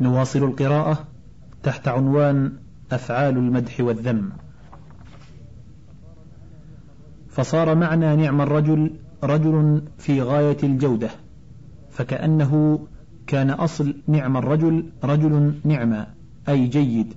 نواصل 0.00 0.44
القراءة 0.44 1.04
تحت 1.62 1.88
عنوان 1.88 2.52
أفعال 2.92 3.36
المدح 3.36 3.80
والذم. 3.80 4.30
فصار 7.28 7.74
معنى 7.74 8.16
نعم 8.16 8.40
الرجل 8.40 8.90
رجل 9.24 9.82
في 9.98 10.22
غاية 10.22 10.56
الجودة 10.62 11.10
فكأنه 11.90 12.80
كان 13.26 13.50
أصل 13.50 13.94
نعم 14.06 14.36
الرجل 14.36 14.84
رجل 15.04 15.54
نعمة 15.64 16.06
أي 16.48 16.66
جيد. 16.66 17.14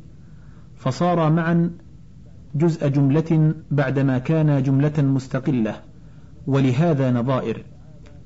فصار 0.75 1.29
معا 1.31 1.71
جزء 2.55 2.87
جملة 2.87 3.53
بعدما 3.71 4.17
كان 4.17 4.63
جملة 4.63 5.01
مستقلة 5.01 5.75
ولهذا 6.47 7.11
نظائر. 7.11 7.63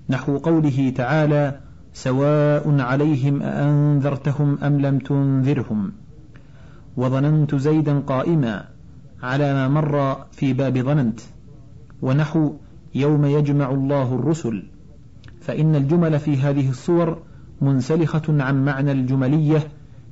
نحو 0.10 0.38
قوله 0.38 0.94
تعالى 0.96 1.60
سواء 1.96 2.82
عليهم 2.82 3.42
أأنذرتهم 3.42 4.58
أم 4.64 4.82
لم 4.82 5.00
تنذرهم. 5.00 5.92
وظننت 6.98 7.56
زيدا 7.56 8.00
قائما 8.00 8.66
على 9.24 9.54
ما 9.54 9.68
مر 9.68 10.26
في 10.32 10.54
باب 10.54 10.78
ظننت. 10.78 11.20
ونحو 12.02 12.54
يوم 12.96 13.26
يجمع 13.26 13.72
الله 13.72 14.16
الرسل. 14.16 14.64
فإن 15.42 15.76
الجمل 15.76 16.20
في 16.20 16.38
هذه 16.38 16.70
الصور 16.70 17.18
منسلخة 17.62 18.44
عن 18.44 18.66
معنى 18.66 18.92
الجملية 18.92 19.68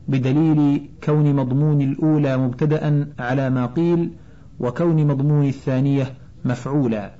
بدليل 0.07 0.89
كون 1.03 1.35
مضمون 1.35 1.81
الأولى 1.81 2.37
مبتدأ 2.37 3.07
على 3.19 3.49
ما 3.49 3.65
قيل 3.65 4.11
وكون 4.59 5.07
مضمون 5.07 5.47
الثانية 5.47 6.13
مفعولا. 6.45 7.11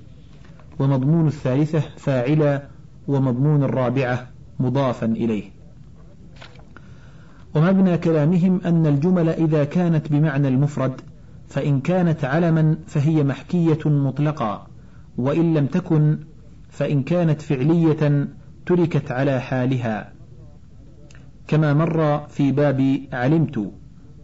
ومضمون 0.79 1.27
الثالثة 1.27 1.79
فاعلا 1.97 2.63
ومضمون 3.07 3.63
الرابعة 3.63 4.32
مضافا 4.59 5.05
إليه. 5.05 5.43
ومبنى 7.55 7.97
كلامهم 7.97 8.61
أن 8.65 8.87
الجمل 8.87 9.29
إذا 9.29 9.63
كانت 9.63 10.11
بمعنى 10.11 10.47
المفرد 10.47 11.01
فإن 11.47 11.81
كانت 11.81 12.25
علما 12.25 12.77
فهي 12.87 13.23
محكية 13.23 13.79
مطلقا 13.85 14.67
وإن 15.17 15.53
لم 15.53 15.65
تكن 15.65 16.17
فإن 16.69 17.03
كانت 17.03 17.41
فعلية 17.41 18.27
تركت 18.65 19.11
على 19.11 19.41
حالها. 19.41 20.11
كما 21.47 21.73
مر 21.73 22.27
في 22.27 22.51
باب 22.51 22.99
علمت 23.13 23.71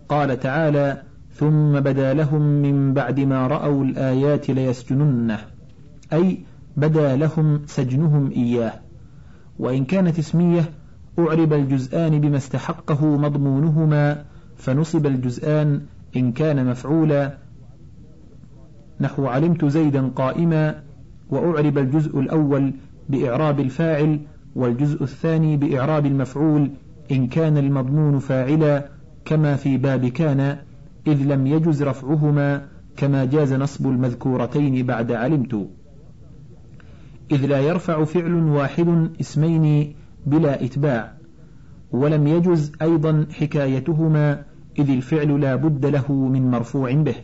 قال 0.09 0.39
تعالى 0.39 1.01
ثم 1.33 1.79
بدا 1.79 2.13
لهم 2.13 2.41
من 2.41 2.93
بعد 2.93 3.19
ما 3.19 3.47
رأوا 3.47 3.83
الآيات 3.83 4.49
ليسجننه. 4.49 5.39
أي 6.13 6.39
بدا 6.77 7.15
لهم 7.15 7.61
سجنهم 7.65 8.31
إياه. 8.31 8.73
وإن 9.59 9.85
كانت 9.85 10.19
اسمية 10.19 10.69
أعرب 11.19 11.53
الجزآن 11.53 12.21
بما 12.21 12.37
استحقه 12.37 13.05
مضمونهما 13.05 14.25
فنصب 14.57 15.05
الجزآن 15.05 15.81
إن 16.15 16.31
كان 16.31 16.65
مفعولا. 16.65 17.37
نحو 18.99 19.27
علمت 19.27 19.65
زيدا 19.65 20.07
قائما 20.07 20.83
وأعرب 21.29 21.77
الجزء 21.77 22.19
الأول 22.19 22.73
بإعراب 23.09 23.59
الفاعل 23.59 24.19
والجزء 24.55 25.03
الثاني 25.03 25.57
بإعراب 25.57 26.05
المفعول 26.05 26.71
إن 27.11 27.27
كان 27.27 27.57
المضمون 27.57 28.19
فاعلا 28.19 28.89
كما 29.25 29.55
في 29.55 29.77
باب 29.77 30.05
كان 30.05 30.57
إذ 31.07 31.23
لم 31.23 31.47
يجز 31.47 31.83
رفعهما 31.83 32.65
كما 32.97 33.25
جاز 33.25 33.53
نصب 33.53 33.87
المذكورتين 33.87 34.85
بعد 34.85 35.11
علمت. 35.11 35.69
إذ 37.31 37.45
لا 37.45 37.59
يرفع 37.59 38.03
فعل 38.03 38.33
واحد 38.33 39.09
اسمين 39.21 39.95
بلا 40.25 40.65
إتباع 40.65 41.13
ولم 41.91 42.27
يجز 42.27 42.71
أيضا 42.81 43.27
حكايتهما 43.31 44.43
إذ 44.79 44.89
الفعل 44.89 45.41
لا 45.41 45.55
بد 45.55 45.85
له 45.85 46.11
من 46.11 46.51
مرفوع 46.51 46.93
به. 46.93 47.15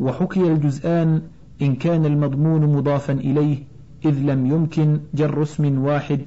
وحكي 0.00 0.52
الجزآن 0.52 1.22
إن 1.62 1.76
كان 1.76 2.06
المضمون 2.06 2.76
مضافا 2.76 3.12
إليه 3.12 3.58
إذ 4.04 4.18
لم 4.18 4.46
يمكن 4.46 5.00
جر 5.14 5.42
اسم 5.42 5.78
واحد 5.84 6.20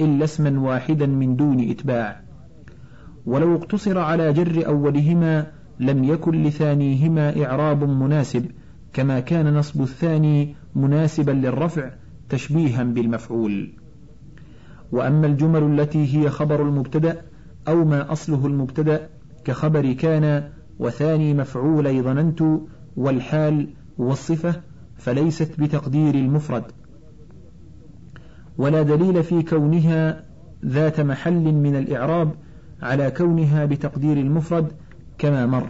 إلا 0.00 0.24
اسما 0.24 0.60
واحدا 0.60 1.06
من 1.06 1.36
دون 1.36 1.70
إتباع. 1.70 2.20
ولو 3.26 3.56
اقتصر 3.56 3.98
على 3.98 4.32
جر 4.32 4.66
أولهما 4.66 5.46
لم 5.80 6.04
يكن 6.04 6.42
لثانيهما 6.42 7.44
إعراب 7.44 7.84
مناسب 7.84 8.46
كما 8.92 9.20
كان 9.20 9.54
نصب 9.54 9.82
الثاني 9.82 10.54
مناسبا 10.74 11.30
للرفع 11.30 11.90
تشبيها 12.30 12.82
بالمفعول. 12.82 13.72
وأما 14.92 15.26
الجمل 15.26 15.80
التي 15.80 16.16
هي 16.18 16.30
خبر 16.30 16.62
المبتدأ 16.62 17.22
أو 17.68 17.84
ما 17.84 18.12
أصله 18.12 18.46
المبتدأ 18.46 19.08
كخبر 19.44 19.92
كان 19.92 20.48
وثاني 20.78 21.34
مفعولي 21.34 22.02
ظننت 22.02 22.42
والحال 22.96 23.68
والصفة 23.98 24.60
فليست 24.96 25.60
بتقدير 25.60 26.14
المفرد. 26.14 26.64
ولا 28.58 28.82
دليل 28.82 29.22
في 29.22 29.42
كونها 29.42 30.24
ذات 30.64 31.00
محل 31.00 31.52
من 31.52 31.76
الإعراب 31.76 32.32
على 32.82 33.10
كونها 33.10 33.64
بتقدير 33.64 34.16
المفرد 34.16 34.72
كما 35.18 35.46
مر. 35.46 35.68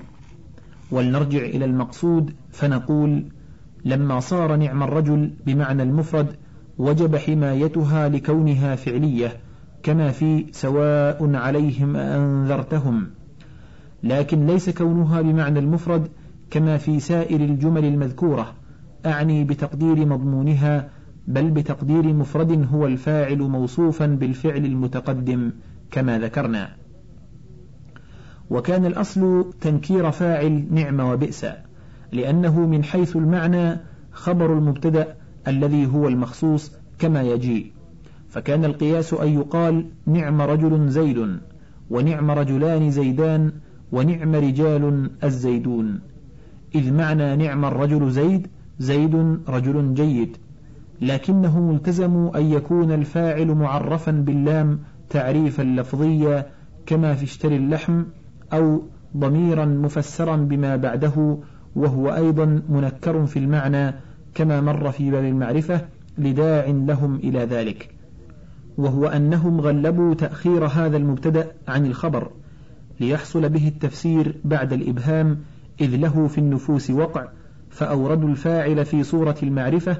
ولنرجع 0.90 1.38
إلى 1.38 1.64
المقصود 1.64 2.34
فنقول 2.50 3.24
لما 3.84 4.20
صار 4.20 4.56
نعم 4.56 4.82
الرجل 4.82 5.30
بمعنى 5.46 5.82
المفرد 5.82 6.36
وجب 6.80 7.16
حمايتها 7.16 8.08
لكونها 8.08 8.74
فعلية 8.76 9.32
كما 9.82 10.10
في 10.10 10.46
سواء 10.52 11.34
عليهم 11.34 11.96
أنذرتهم. 11.96 13.10
لكن 14.02 14.46
ليس 14.46 14.70
كونها 14.70 15.22
بمعنى 15.22 15.58
المفرد 15.58 16.08
كما 16.50 16.78
في 16.78 17.00
سائر 17.00 17.40
الجمل 17.40 17.84
المذكورة. 17.84 18.54
أعني 19.06 19.44
بتقدير 19.44 20.06
مضمونها 20.06 20.88
بل 21.28 21.50
بتقدير 21.50 22.12
مفرد 22.12 22.68
هو 22.72 22.86
الفاعل 22.86 23.38
موصوفا 23.38 24.06
بالفعل 24.06 24.64
المتقدم 24.64 25.52
كما 25.90 26.18
ذكرنا. 26.18 26.68
وكان 28.50 28.86
الأصل 28.86 29.52
تنكير 29.60 30.10
فاعل 30.10 30.66
نعم 30.70 31.00
وبئس 31.00 31.46
لأنه 32.12 32.60
من 32.60 32.84
حيث 32.84 33.16
المعنى 33.16 33.80
خبر 34.12 34.52
المبتدأ 34.52 35.19
الذي 35.48 35.86
هو 35.86 36.08
المخصوص 36.08 36.72
كما 36.98 37.22
يجيء. 37.22 37.72
فكان 38.28 38.64
القياس 38.64 39.14
أن 39.14 39.28
يقال 39.28 39.86
نعم 40.06 40.40
رجل 40.40 40.88
زيد 40.88 41.38
ونعم 41.90 42.30
رجلان 42.30 42.90
زيدان 42.90 43.52
ونعم 43.92 44.34
رجال 44.34 45.10
الزيدون. 45.24 46.00
إذ 46.74 46.92
معنى 46.92 47.36
نعم 47.36 47.64
الرجل 47.64 48.10
زيد 48.10 48.46
زيد 48.78 49.40
رجل 49.48 49.94
جيد. 49.94 50.36
لكنه 51.00 51.60
ملتزم 51.60 52.30
أن 52.36 52.52
يكون 52.52 52.92
الفاعل 52.92 53.46
معرفا 53.46 54.12
باللام 54.12 54.78
تعريفا 55.10 55.62
لفظيا 55.62 56.46
كما 56.86 57.14
في 57.14 57.24
اشتري 57.24 57.56
اللحم 57.56 58.02
أو 58.52 58.82
ضميرا 59.16 59.64
مفسرا 59.64 60.36
بما 60.36 60.76
بعده 60.76 61.38
وهو 61.76 62.14
أيضا 62.14 62.62
منكر 62.68 63.26
في 63.26 63.38
المعنى 63.38 63.94
كما 64.34 64.60
مر 64.60 64.90
في 64.90 65.10
باب 65.10 65.24
المعرفة 65.24 65.80
لداع 66.18 66.66
لهم 66.66 67.16
إلى 67.16 67.38
ذلك 67.38 67.94
وهو 68.78 69.06
أنهم 69.06 69.60
غلبوا 69.60 70.14
تأخير 70.14 70.66
هذا 70.66 70.96
المبتدأ 70.96 71.52
عن 71.68 71.86
الخبر 71.86 72.30
ليحصل 73.00 73.48
به 73.48 73.68
التفسير 73.68 74.36
بعد 74.44 74.72
الإبهام 74.72 75.38
إذ 75.80 75.96
له 75.96 76.26
في 76.26 76.38
النفوس 76.38 76.90
وقع 76.90 77.28
فأوردوا 77.70 78.28
الفاعل 78.28 78.84
في 78.84 79.02
صورة 79.02 79.36
المعرفة 79.42 79.96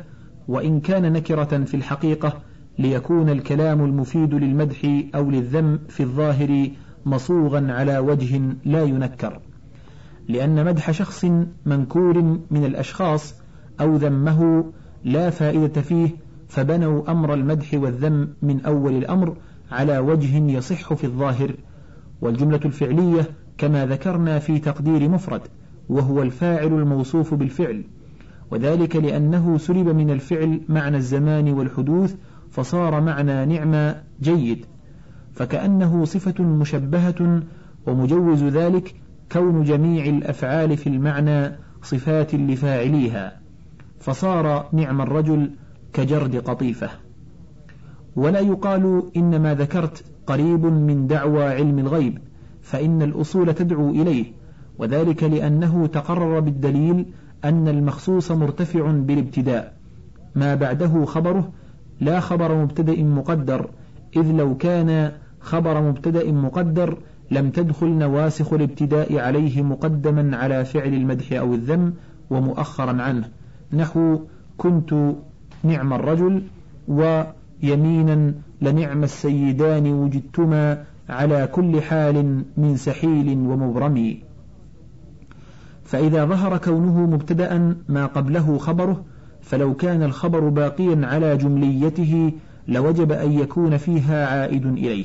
وإن 0.48 0.80
كان 0.80 1.12
نكرة 1.12 1.64
في 1.64 1.74
الحقيقة 1.74 2.40
ليكون 2.78 3.28
الكلام 3.28 3.84
المفيد 3.84 4.34
للمدح 4.34 5.02
أو 5.14 5.30
للذم 5.30 5.78
في 5.88 6.02
الظاهر 6.02 6.70
مصوغا 7.06 7.72
على 7.72 7.98
وجه 7.98 8.40
لا 8.64 8.84
ينكر 8.84 9.40
لأن 10.28 10.64
مدح 10.64 10.90
شخص 10.90 11.24
منكور 11.66 12.22
من 12.50 12.64
الأشخاص 12.64 13.39
أو 13.80 13.96
ذمه 13.96 14.72
لا 15.04 15.30
فائدة 15.30 15.82
فيه 15.82 16.10
فبنوا 16.48 17.10
أمر 17.10 17.34
المدح 17.34 17.74
والذم 17.74 18.28
من 18.42 18.60
أول 18.60 18.96
الأمر 18.96 19.36
على 19.70 19.98
وجه 19.98 20.36
يصح 20.36 20.94
في 20.94 21.04
الظاهر. 21.04 21.54
والجملة 22.20 22.60
الفعلية 22.64 23.28
كما 23.58 23.86
ذكرنا 23.86 24.38
في 24.38 24.58
تقدير 24.58 25.08
مفرد 25.08 25.40
وهو 25.88 26.22
الفاعل 26.22 26.66
الموصوف 26.66 27.34
بالفعل. 27.34 27.84
وذلك 28.50 28.96
لأنه 28.96 29.58
سلب 29.58 29.88
من 29.88 30.10
الفعل 30.10 30.60
معنى 30.68 30.96
الزمان 30.96 31.52
والحدوث 31.52 32.14
فصار 32.50 33.00
معنى 33.00 33.46
نعمة 33.46 34.02
جيد. 34.22 34.66
فكأنه 35.32 36.04
صفة 36.04 36.44
مشبهة 36.44 37.42
ومجوز 37.86 38.44
ذلك 38.44 38.94
كون 39.32 39.64
جميع 39.64 40.04
الأفعال 40.04 40.76
في 40.76 40.86
المعنى 40.86 41.56
صفات 41.82 42.34
لفاعليها. 42.34 43.39
فصار 44.00 44.68
نعم 44.72 45.00
الرجل 45.00 45.50
كجرد 45.92 46.36
قطيفة. 46.36 46.88
ولا 48.16 48.40
يقال 48.40 49.02
إن 49.16 49.42
ما 49.42 49.54
ذكرت 49.54 50.04
قريب 50.26 50.66
من 50.66 51.06
دعوى 51.06 51.44
علم 51.44 51.78
الغيب 51.78 52.18
فإن 52.62 53.02
الأصول 53.02 53.54
تدعو 53.54 53.90
إليه 53.90 54.24
وذلك 54.78 55.22
لأنه 55.22 55.86
تقرر 55.86 56.40
بالدليل 56.40 57.06
أن 57.44 57.68
المخصوص 57.68 58.30
مرتفع 58.32 58.90
بالابتداء. 58.90 59.76
ما 60.34 60.54
بعده 60.54 61.04
خبره 61.04 61.52
لا 62.00 62.20
خبر 62.20 62.54
مبتدأ 62.54 63.02
مقدر 63.02 63.70
إذ 64.16 64.32
لو 64.32 64.56
كان 64.56 65.12
خبر 65.40 65.80
مبتدأ 65.80 66.32
مقدر 66.32 66.98
لم 67.30 67.50
تدخل 67.50 67.86
نواسخ 67.86 68.52
الابتداء 68.52 69.18
عليه 69.18 69.62
مقدما 69.62 70.36
على 70.36 70.64
فعل 70.64 70.94
المدح 70.94 71.32
أو 71.32 71.54
الذم 71.54 71.94
ومؤخرا 72.30 73.02
عنه. 73.02 73.28
نحو 73.72 74.18
كنت 74.56 74.94
نعم 75.62 75.92
الرجل 75.92 76.42
ويمينا 76.88 78.34
لنعم 78.62 79.04
السيدان 79.04 79.92
وجدتما 79.92 80.84
على 81.08 81.46
كل 81.46 81.82
حال 81.82 82.44
من 82.56 82.76
سحيل 82.76 83.38
ومبرم. 83.38 84.16
فإذا 85.84 86.24
ظهر 86.24 86.58
كونه 86.58 87.00
مبتدأ 87.00 87.76
ما 87.88 88.06
قبله 88.06 88.58
خبره 88.58 89.04
فلو 89.40 89.74
كان 89.74 90.02
الخبر 90.02 90.48
باقيا 90.48 91.06
على 91.06 91.36
جمليته 91.36 92.32
لوجب 92.68 93.12
أن 93.12 93.32
يكون 93.32 93.76
فيها 93.76 94.26
عائد 94.26 94.66
إليه. 94.66 95.04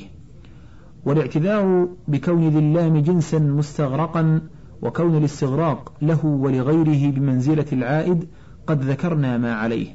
والاعتذار 1.04 1.88
بكون 2.08 2.48
ذي 2.48 2.58
اللام 2.58 2.98
جنسا 2.98 3.38
مستغرقا 3.38 4.40
وكون 4.82 5.16
الاستغراق 5.16 5.92
له 6.02 6.26
ولغيره 6.26 7.10
بمنزلة 7.10 7.66
العائد 7.72 8.24
قد 8.66 8.82
ذكرنا 8.84 9.38
ما 9.38 9.54
عليه. 9.54 9.86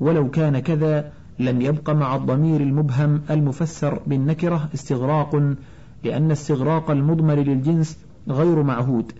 ولو 0.00 0.30
كان 0.30 0.58
كذا 0.58 1.12
لم 1.38 1.60
يبق 1.60 1.90
مع 1.90 2.16
الضمير 2.16 2.60
المبهم 2.60 3.20
المفسر 3.30 4.00
بالنكرة 4.06 4.68
استغراق 4.74 5.54
لأن 6.04 6.30
استغراق 6.30 6.90
المضمر 6.90 7.34
للجنس 7.34 7.98
غير 8.28 8.62
معهود. 8.62 9.12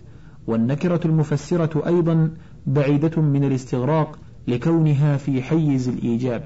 والنكرة 0.47 1.01
المفسرة 1.05 1.87
أيضا 1.87 2.31
بعيدة 2.67 3.21
من 3.21 3.43
الاستغراق 3.43 4.19
لكونها 4.47 5.17
في 5.17 5.41
حيز 5.41 5.89
الإيجاب. 5.89 6.43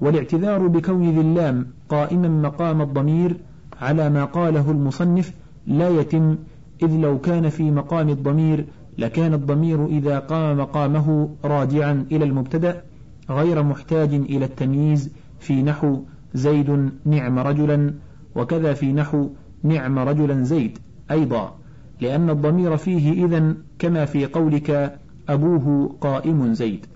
والاعتذار 0.00 0.66
بكون 0.66 1.10
ذي 1.10 1.20
اللام 1.20 1.66
قائما 1.88 2.28
مقام 2.28 2.82
الضمير 2.82 3.36
على 3.80 4.10
ما 4.10 4.24
قاله 4.24 4.70
المصنف 4.70 5.32
لا 5.66 5.88
يتم 5.88 6.36
إذ 6.82 6.96
لو 6.96 7.18
كان 7.18 7.48
في 7.48 7.70
مقام 7.70 8.08
الضمير 8.08 8.64
لكان 8.98 9.34
الضمير 9.34 9.86
إذا 9.86 10.18
قام 10.18 10.58
مقامه 10.58 11.36
راجعا 11.44 12.06
إلى 12.12 12.24
المبتدأ 12.24 12.82
غير 13.30 13.62
محتاج 13.62 14.14
إلى 14.14 14.44
التمييز 14.44 15.12
في 15.38 15.62
نحو 15.62 16.02
زيد 16.34 16.90
نعم 17.04 17.38
رجلا 17.38 17.94
وكذا 18.36 18.74
في 18.74 18.92
نحو 18.92 19.30
نعم 19.62 19.98
رجلا 19.98 20.42
زيد 20.42 20.78
أيضا 21.10 21.58
لأن 22.00 22.30
الضمير 22.30 22.76
فيه 22.76 23.24
إذن 23.24 23.56
كما 23.78 24.04
في 24.04 24.26
قولك 24.26 24.98
أبوه 25.28 25.96
قائم 26.00 26.54
زيد. 26.54 26.86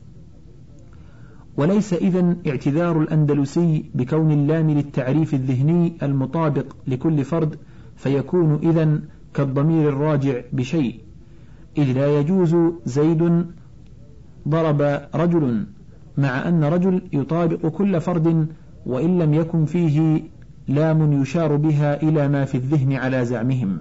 وليس 1.56 1.92
إذن 1.92 2.36
اعتذار 2.46 3.02
الأندلسي 3.02 3.90
بكون 3.94 4.30
اللام 4.30 4.70
للتعريف 4.70 5.34
الذهني 5.34 5.96
المطابق 6.02 6.76
لكل 6.86 7.24
فرد 7.24 7.56
فيكون 7.96 8.54
إذن 8.54 9.02
كالضمير 9.34 9.88
الراجع 9.88 10.40
بشيء. 10.52 11.00
إذ 11.78 11.92
لا 11.92 12.18
يجوز 12.20 12.56
زيد 12.84 13.46
ضرب 14.48 15.00
رجل 15.14 15.66
مع 16.18 16.48
أن 16.48 16.64
رجل 16.64 17.02
يطابق 17.12 17.66
كل 17.66 18.00
فرد 18.00 18.46
وإن 18.86 19.18
لم 19.18 19.34
يكن 19.34 19.64
فيه 19.64 20.22
لام 20.68 21.12
يشار 21.22 21.56
بها 21.56 22.02
إلى 22.02 22.28
ما 22.28 22.44
في 22.44 22.54
الذهن 22.54 22.92
على 22.92 23.24
زعمهم. 23.24 23.80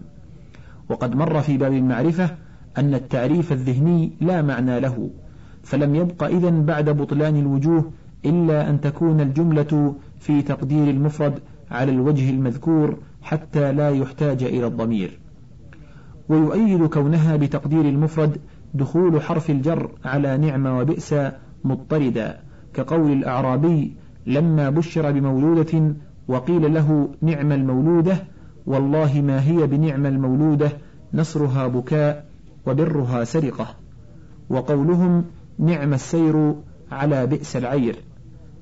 وقد 0.89 1.15
مر 1.15 1.41
في 1.41 1.57
باب 1.57 1.73
المعرفة 1.73 2.29
أن 2.77 2.93
التعريف 2.93 3.51
الذهني 3.51 4.11
لا 4.21 4.41
معنى 4.41 4.79
له 4.79 5.09
فلم 5.63 5.95
يبق 5.95 6.23
إذن 6.23 6.65
بعد 6.65 6.89
بطلان 6.89 7.35
الوجوه 7.35 7.91
إلا 8.25 8.69
أن 8.69 8.81
تكون 8.81 9.21
الجملة 9.21 9.95
في 10.19 10.41
تقدير 10.41 10.89
المفرد 10.89 11.39
على 11.71 11.91
الوجه 11.91 12.29
المذكور 12.29 12.97
حتى 13.21 13.71
لا 13.73 13.89
يحتاج 13.89 14.43
إلى 14.43 14.67
الضمير. 14.67 15.19
ويؤيد 16.29 16.85
كونها 16.85 17.35
بتقدير 17.35 17.81
المفرد 17.81 18.37
دخول 18.73 19.21
حرف 19.21 19.49
الجر 19.49 19.91
على 20.05 20.37
نعم 20.37 20.65
وبئس 20.65 21.15
مضطردا 21.63 22.39
كقول 22.73 23.11
الأعرابي 23.11 23.95
لما 24.25 24.69
بشر 24.69 25.11
بمولودة 25.11 25.93
وقيل 26.27 26.73
له 26.73 27.09
نعم 27.21 27.51
المولودة 27.51 28.17
والله 28.65 29.21
ما 29.21 29.43
هي 29.43 29.67
بنعم 29.67 30.05
المولودة 30.05 30.71
نصرها 31.13 31.67
بكاء 31.67 32.25
وبرها 32.65 33.23
سرقة. 33.23 33.67
وقولهم 34.49 35.25
نعم 35.59 35.93
السير 35.93 36.55
على 36.91 37.27
بئس 37.27 37.55
العير 37.55 37.95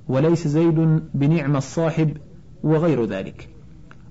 وليس 0.08 0.48
زيد 0.48 1.00
بنعم 1.14 1.56
الصاحب 1.56 2.18
وغير 2.64 3.06
ذلك. 3.06 3.50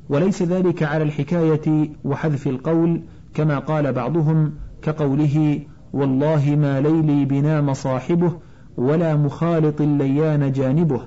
وليس 0.08 0.42
ذلك 0.42 0.82
على 0.82 1.02
الحكاية 1.02 1.90
وحذف 2.04 2.46
القول 2.46 3.00
كما 3.34 3.58
قال 3.58 3.92
بعضهم 3.92 4.54
كقوله 4.82 5.60
والله 5.92 6.56
ما 6.56 6.80
ليلي 6.80 7.24
بنام 7.24 7.74
صاحبه 7.74 8.32
ولا 8.76 9.16
مخالط 9.16 9.80
ليان 9.82 10.52
جانبه 10.52 11.00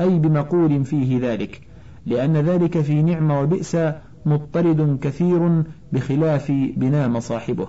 أي 0.00 0.18
بمقول 0.18 0.84
فيه 0.84 1.32
ذلك 1.32 1.60
لأن 2.06 2.36
ذلك 2.36 2.80
في 2.80 3.02
نعم 3.02 3.30
وبئس 3.30 3.76
مضطرد 4.26 4.98
كثير 5.02 5.62
بخلاف 5.92 6.52
بنام 6.76 7.20
صاحبه 7.20 7.68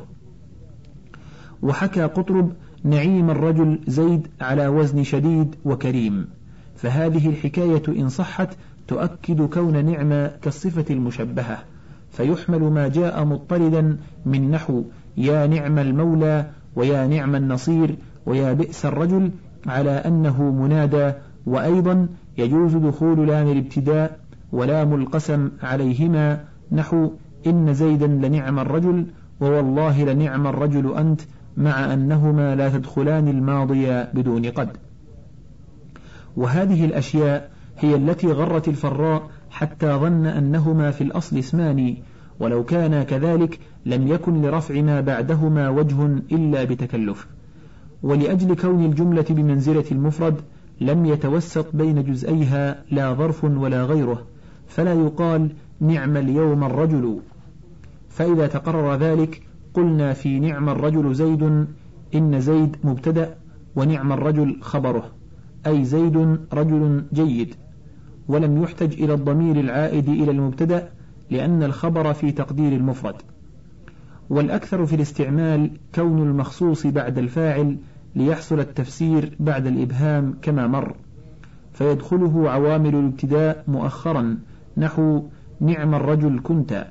وحكى 1.62 2.02
قطرب 2.02 2.52
نعيم 2.84 3.30
الرجل 3.30 3.80
زيد 3.88 4.28
على 4.42 4.68
وزن 4.68 5.04
شديد 5.04 5.56
وكريم 5.66 6.28
فهذه 6.76 7.30
الحكاية 7.30 7.84
إن 7.88 8.10
صحت 8.10 8.50
تؤكد 8.88 9.42
كون 9.42 9.86
نعم 9.86 10.28
كالصفة 10.42 10.86
المشبهة. 10.90 11.64
فيحمل 12.12 12.60
ما 12.60 12.88
جاء 12.88 13.26
مضطردا 13.26 13.98
من 14.26 14.52
نحو 14.52 14.84
يا 15.18 15.48
نعم 15.48 15.80
المولى 15.80 16.46
ويا 16.76 17.08
نعم 17.08 17.36
النصير 17.36 17.96
ويا 18.26 18.54
بئس 18.54 18.86
الرجل 18.86 19.32
على 19.68 19.92
أنه 19.92 20.44
منادى 20.44 21.14
وأيضا 21.46 22.08
يجوز 22.38 22.76
دخول 22.76 23.28
لام 23.28 23.48
الابتداء 23.48 24.20
ولام 24.52 24.94
القسم 24.94 25.52
عليهما 25.64 26.44
نحو 26.72 27.12
إن 27.48 27.74
زيدا 27.74 28.08
لنعم 28.08 28.60
الرجل 28.60 29.06
ووالله 29.42 30.04
لنعم 30.04 30.48
الرجل 30.48 30.94
أنت 30.98 31.22
مع 31.58 31.94
أنهما 31.94 32.56
لا 32.56 32.70
تدخلان 32.70 33.28
الماضي 33.28 34.04
بدون 34.14 34.46
قد. 34.46 34.70
وهذه 36.38 36.86
الأشياء 36.86 37.52
هي 37.80 37.96
التي 37.96 38.28
غرت 38.28 38.68
الفراء 38.68 39.30
حتى 39.52 39.94
ظن 39.94 40.26
أنهما 40.26 40.92
في 40.92 41.04
الأصل 41.04 41.38
اسمان 41.38 41.98
ولو 42.40 42.64
كان 42.64 43.04
كذلك 43.04 43.60
لم 43.86 44.08
يكن 44.08 44.42
لرفع 44.42 44.82
ما 44.82 45.02
بعدهما 45.02 45.70
وجه 45.70 46.06
إلا 46.32 46.64
بتكلف. 46.64 47.28
ولأجل 48.04 48.56
كون 48.56 48.86
الجملة 48.86 49.26
بمنزلة 49.30 49.84
المفرد 49.92 50.42
لم 50.82 51.06
يتوسط 51.06 51.76
بين 51.76 52.04
جزئيها 52.04 52.84
لا 52.92 53.14
ظرف 53.14 53.44
ولا 53.44 53.84
غيره 53.84 54.26
فلا 54.68 54.94
يقال 54.94 55.52
نعم 55.80 56.18
اليوم 56.18 56.64
الرجل. 56.64 57.20
فإذا 58.10 58.48
تقرر 58.48 58.96
ذلك 58.96 59.42
قلنا 59.74 60.14
في 60.14 60.40
نعم 60.40 60.70
الرجل 60.70 61.14
زيد 61.14 61.66
إن 62.16 62.40
زيد 62.40 62.78
مبتدأ 62.84 63.36
ونعم 63.76 64.12
الرجل 64.12 64.58
خبره. 64.62 65.12
أي 65.68 65.86
زيد 65.86 66.38
رجل 66.54 67.04
جيد. 67.14 67.56
ولم 68.32 68.64
يحتج 68.64 69.02
إلى 69.04 69.14
الضمير 69.14 69.60
العائد 69.60 70.10
إلى 70.10 70.32
المبتدأ 70.32 70.90
لأن 71.30 71.64
الخبر 71.64 72.14
في 72.14 72.32
تقدير 72.32 72.72
المفرد. 72.72 73.16
والأكثر 74.30 74.86
في 74.86 74.96
الاستعمال 74.96 75.72
كون 75.96 76.22
المخصوص 76.22 76.88
بعد 76.88 77.18
الفاعل 77.18 77.78
ليحصل 78.16 78.60
التفسير 78.60 79.36
بعد 79.40 79.68
الإبهام 79.68 80.34
كما 80.42 80.68
مر 80.68 80.96
فيدخله 81.74 82.50
عوامل 82.52 82.96
الابتداء 82.96 83.64
مؤخرا 83.68 84.38
نحو 84.78 85.24
نعم 85.60 85.96
الرجل 85.96 86.40
كنت 86.44 86.88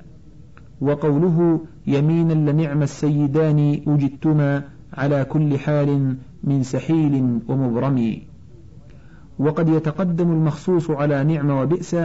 وقوله 0.81 1.61
يمينا 1.87 2.51
لنعم 2.51 2.83
السيدان 2.83 3.81
وجدتما 3.87 4.63
على 4.95 5.25
كل 5.25 5.59
حال 5.59 6.17
من 6.45 6.63
سحيل 6.63 7.41
ومبرم 7.49 8.17
وقد 9.41 9.69
يتقدم 9.69 10.33
المخصوص 10.33 10.91
على 10.91 11.25
نعم 11.25 11.51
وبئس 11.51 11.97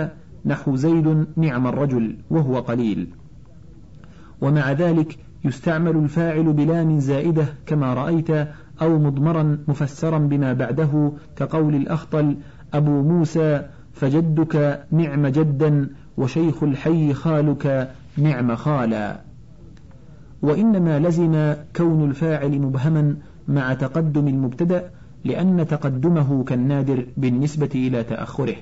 نحو 0.45 0.75
زيد 0.75 1.25
نعم 1.35 1.67
الرجل 1.67 2.15
وهو 2.29 2.59
قليل. 2.59 3.07
ومع 4.41 4.71
ذلك 4.71 5.17
يستعمل 5.45 5.95
الفاعل 5.95 6.53
بلام 6.53 6.99
زائدة 6.99 7.45
كما 7.65 7.93
رأيت 7.93 8.29
أو 8.81 8.99
مضمرا 8.99 9.57
مفسرا 9.67 10.17
بما 10.17 10.53
بعده 10.53 11.11
كقول 11.35 11.75
الأخطل 11.75 12.37
أبو 12.73 13.01
موسى 13.01 13.61
فجدك 13.93 14.83
نعم 14.91 15.27
جدا 15.27 15.89
وشيخ 16.17 16.63
الحي 16.63 17.13
خالك 17.13 17.91
نعم 18.17 18.55
خالا. 18.55 19.21
وإنما 20.41 20.99
لزم 20.99 21.53
كون 21.75 22.09
الفاعل 22.09 22.59
مبهما 22.61 23.15
مع 23.47 23.73
تقدم 23.73 24.27
المبتدأ 24.27 24.91
لأن 25.25 25.67
تقدمه 25.67 26.43
كالنادر 26.43 27.05
بالنسبة 27.17 27.69
إلى 27.75 28.03
تأخره 28.03 28.55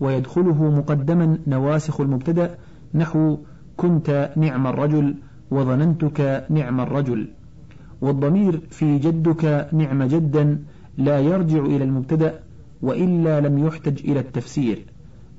ويدخله 0.00 0.70
مقدما 0.70 1.38
نواسخ 1.46 2.00
المبتدأ 2.00 2.54
نحو 2.94 3.36
كنت 3.76 4.32
نعم 4.36 4.66
الرجل 4.66 5.14
وظننتك 5.50 6.46
نعم 6.50 6.80
الرجل 6.80 7.28
والضمير 8.00 8.60
في 8.70 8.98
جدك 8.98 9.68
نعم 9.72 10.02
جدا 10.02 10.62
لا 10.98 11.20
يرجع 11.20 11.64
إلى 11.64 11.84
المبتدأ 11.84 12.40
وإلا 12.82 13.40
لم 13.40 13.66
يحتج 13.66 14.10
إلى 14.10 14.20
التفسير 14.20 14.84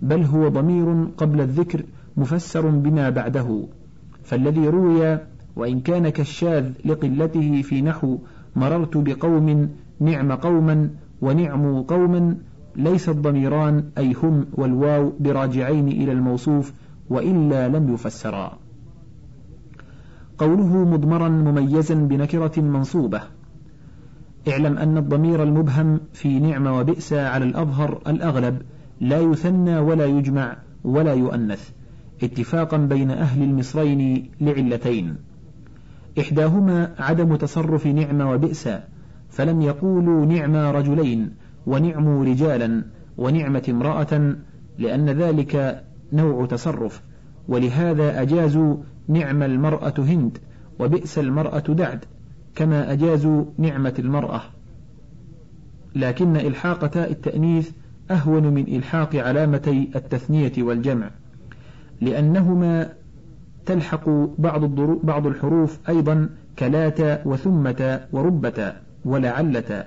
بل 0.02 0.24
هو 0.24 0.48
ضمير 0.48 1.08
قبل 1.18 1.42
الذكر 1.42 1.84
مفسر 2.18 2.70
بما 2.70 3.10
بعده 3.10 3.68
فالذي 4.24 4.68
روي 4.68 5.20
وإن 5.56 5.80
كان 5.80 6.10
كالشاذ 6.10 6.72
لقلته 6.86 7.62
في 7.62 7.82
نحو 7.82 8.18
مررت 8.56 8.98
بقوم 8.98 9.70
نعم 10.00 10.32
قوما 10.32 10.90
ونعم 11.22 11.82
قوما 11.82 12.38
ليس 12.76 13.10
الضميران 13.10 13.84
أي 13.98 14.14
هم 14.24 14.46
والواو 14.54 15.14
براجعين 15.20 15.88
إلى 15.88 16.12
الموصوف 16.12 16.74
وإلا 17.10 17.68
لم 17.68 17.94
يفسرا. 17.94 18.60
قوله 20.38 20.86
مضمرا 20.86 21.30
مميزا 21.30 21.96
بنكرة 21.96 22.62
منصوبة. 22.62 23.22
اعلم 24.48 24.78
أن 24.78 24.98
الضمير 24.98 25.44
المبهم 25.44 26.00
في 26.14 26.40
نعم 26.40 26.68
وبئس 26.68 27.14
على 27.14 27.46
الأظهر 27.46 28.02
الأغلب 28.08 28.62
لا 29.02 29.20
يثنى 29.20 29.78
ولا 29.78 30.06
يجمع 30.06 30.58
ولا 30.84 31.14
يؤنث 31.14 31.70
اتفاقا 32.24 32.78
بين 32.78 33.12
أهل 33.12 33.44
المصرين 33.44 34.32
لعلتين. 34.42 35.16
إحداهما 36.20 36.96
عدم 37.00 37.36
تصرف 37.36 37.88
نعم 37.88 38.22
وبئس 38.22 38.70
فلم 39.34 39.62
يقولوا 39.62 40.26
نعم 40.26 40.56
رجلين 40.56 41.32
ونعموا 41.68 42.26
رجالا 42.26 42.84
ونعمة 43.18 43.64
امرأة 43.70 44.36
لأن 44.78 45.10
ذلك 45.10 45.84
نوع 46.14 46.46
تصرف 46.46 47.02
ولهذا 47.48 48.22
أجازوا 48.22 48.78
نعم 49.08 49.44
المرأة 49.44 49.94
هند 49.98 50.38
وبئس 50.80 51.20
المرأة 51.20 51.60
دعد 51.60 52.06
كما 52.56 52.92
أجازوا 52.94 53.46
نعمة 53.58 53.94
المرأة. 54.00 54.42
لكن 55.96 56.36
إلحاق 56.36 56.88
تاء 56.88 57.12
التأنيث 57.12 57.72
أهون 58.12 58.48
من 58.48 58.68
إلحاق 58.68 59.16
علامتي 59.16 59.90
التثنية 59.96 60.54
والجمع 60.58 61.10
لأنهما 62.02 62.90
تلحق 63.66 64.10
بعض, 64.38 64.66
بعض 65.04 65.28
الحروف 65.28 65.80
أيضا 65.90 66.30
كلات 66.60 67.28
وثمة 67.28 68.02
وربة 68.12 68.74
ولعلة 69.06 69.86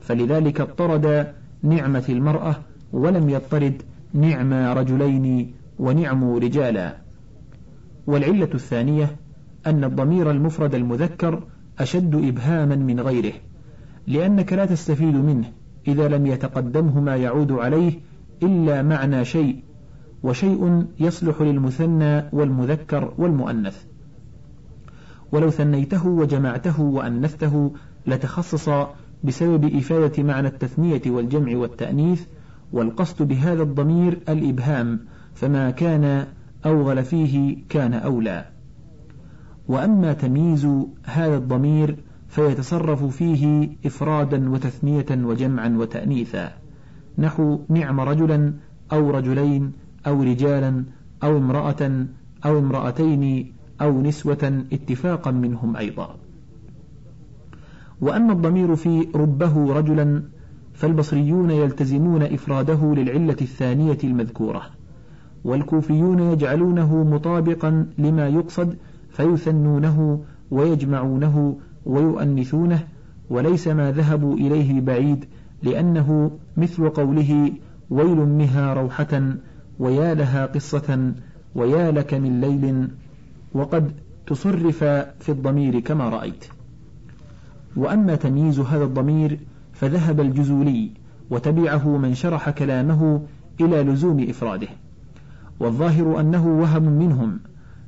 فلذلك 0.00 0.60
اضطرد 0.60 1.32
نعمة 1.62 2.04
المرأة 2.08 2.56
ولم 2.92 3.28
يضطرد 3.28 3.82
نعم 4.14 4.52
رجلين 4.52 5.54
ونعم 5.78 6.34
رجالا. 6.34 6.96
والعلة 8.06 8.48
الثانية 8.54 9.16
أن 9.66 9.84
الضمير 9.84 10.30
المفرد 10.30 10.74
المذكر 10.74 11.42
أشد 11.78 12.14
إبهاما 12.14 12.76
من 12.76 13.00
غيره 13.00 13.32
لأنك 14.06 14.52
لا 14.52 14.66
تستفيد 14.66 15.14
منه 15.14 15.52
إذا 15.88 16.08
لم 16.08 16.26
يتقدمه 16.26 17.00
ما 17.00 17.16
يعود 17.16 17.52
عليه 17.52 17.92
إلا 18.42 18.82
معنى 18.82 19.24
شيء 19.24 19.62
وشيء 20.22 20.86
يصلح 21.00 21.40
للمثنى 21.42 22.24
والمذكر 22.32 23.12
والمؤنث. 23.18 23.84
ولو 25.32 25.50
ثنيته 25.50 26.06
وجمعته 26.06 26.80
وأنثته 26.80 27.72
لتخصص 28.06 28.68
بسبب 29.24 29.64
إفادة 29.64 30.22
معنى 30.22 30.48
التثنية 30.48 31.02
والجمع 31.06 31.56
والتأنيث 31.56 32.24
والقصد 32.72 33.22
بهذا 33.22 33.62
الضمير 33.62 34.18
الإبهام 34.28 35.00
فما 35.34 35.70
كان 35.70 36.26
أوغل 36.66 37.04
فيه 37.04 37.56
كان 37.68 37.94
أولى. 37.94 38.44
وأما 39.68 40.12
تمييز 40.12 40.68
هذا 41.04 41.36
الضمير 41.36 41.96
فيتصرف 42.28 43.04
فيه 43.04 43.70
إفرادا 43.86 44.50
وتثنية 44.50 45.06
وجمعا 45.10 45.68
وتأنيثا. 45.68 46.52
نحو 47.18 47.60
نعم 47.68 48.00
رجلا 48.00 48.54
أو 48.92 49.10
رجلين 49.10 49.72
أو 50.06 50.22
رجالا 50.22 50.84
أو 51.22 51.38
امرأة 51.38 52.06
أو 52.46 52.58
امرأتين 52.58 53.52
أو 53.80 54.02
نسوة 54.02 54.64
اتفاقا 54.72 55.30
منهم 55.30 55.76
أيضا. 55.76 56.25
وأما 58.00 58.32
الضمير 58.32 58.76
في 58.76 59.08
ربه 59.14 59.72
رجلا 59.74 60.22
فالبصريون 60.74 61.50
يلتزمون 61.50 62.22
إفراده 62.22 62.94
للعلة 62.94 63.36
الثانية 63.42 63.98
المذكورة 64.04 64.62
والكوفيون 65.44 66.18
يجعلونه 66.20 67.04
مطابقا 67.04 67.86
لما 67.98 68.28
يقصد 68.28 68.76
فيثنونه 69.10 70.24
ويجمعونه 70.50 71.58
ويؤنثونه 71.86 72.80
وليس 73.30 73.68
ما 73.68 73.92
ذهبوا 73.92 74.34
إليه 74.34 74.80
بعيد 74.80 75.24
لأنه 75.62 76.30
مثل 76.56 76.88
قوله 76.88 77.52
ويل 77.90 78.16
مها 78.16 78.74
روحة 78.74 79.22
ويا 79.78 80.14
لها 80.14 80.46
قصة 80.46 81.12
ويا 81.54 81.90
لك 81.90 82.14
من 82.14 82.40
ليل 82.40 82.88
وقد 83.54 83.92
تصرف 84.26 84.84
في 85.20 85.28
الضمير 85.28 85.80
كما 85.80 86.08
رأيت. 86.08 86.44
وأما 87.76 88.14
تمييز 88.14 88.60
هذا 88.60 88.84
الضمير 88.84 89.38
فذهب 89.72 90.20
الجزولي 90.20 90.90
وتبعه 91.30 91.96
من 91.96 92.14
شرح 92.14 92.50
كلامه 92.50 93.22
إلى 93.60 93.82
لزوم 93.82 94.26
إفراده. 94.28 94.68
والظاهر 95.60 96.20
أنه 96.20 96.46
وهم 96.46 96.82
منهم 96.82 97.40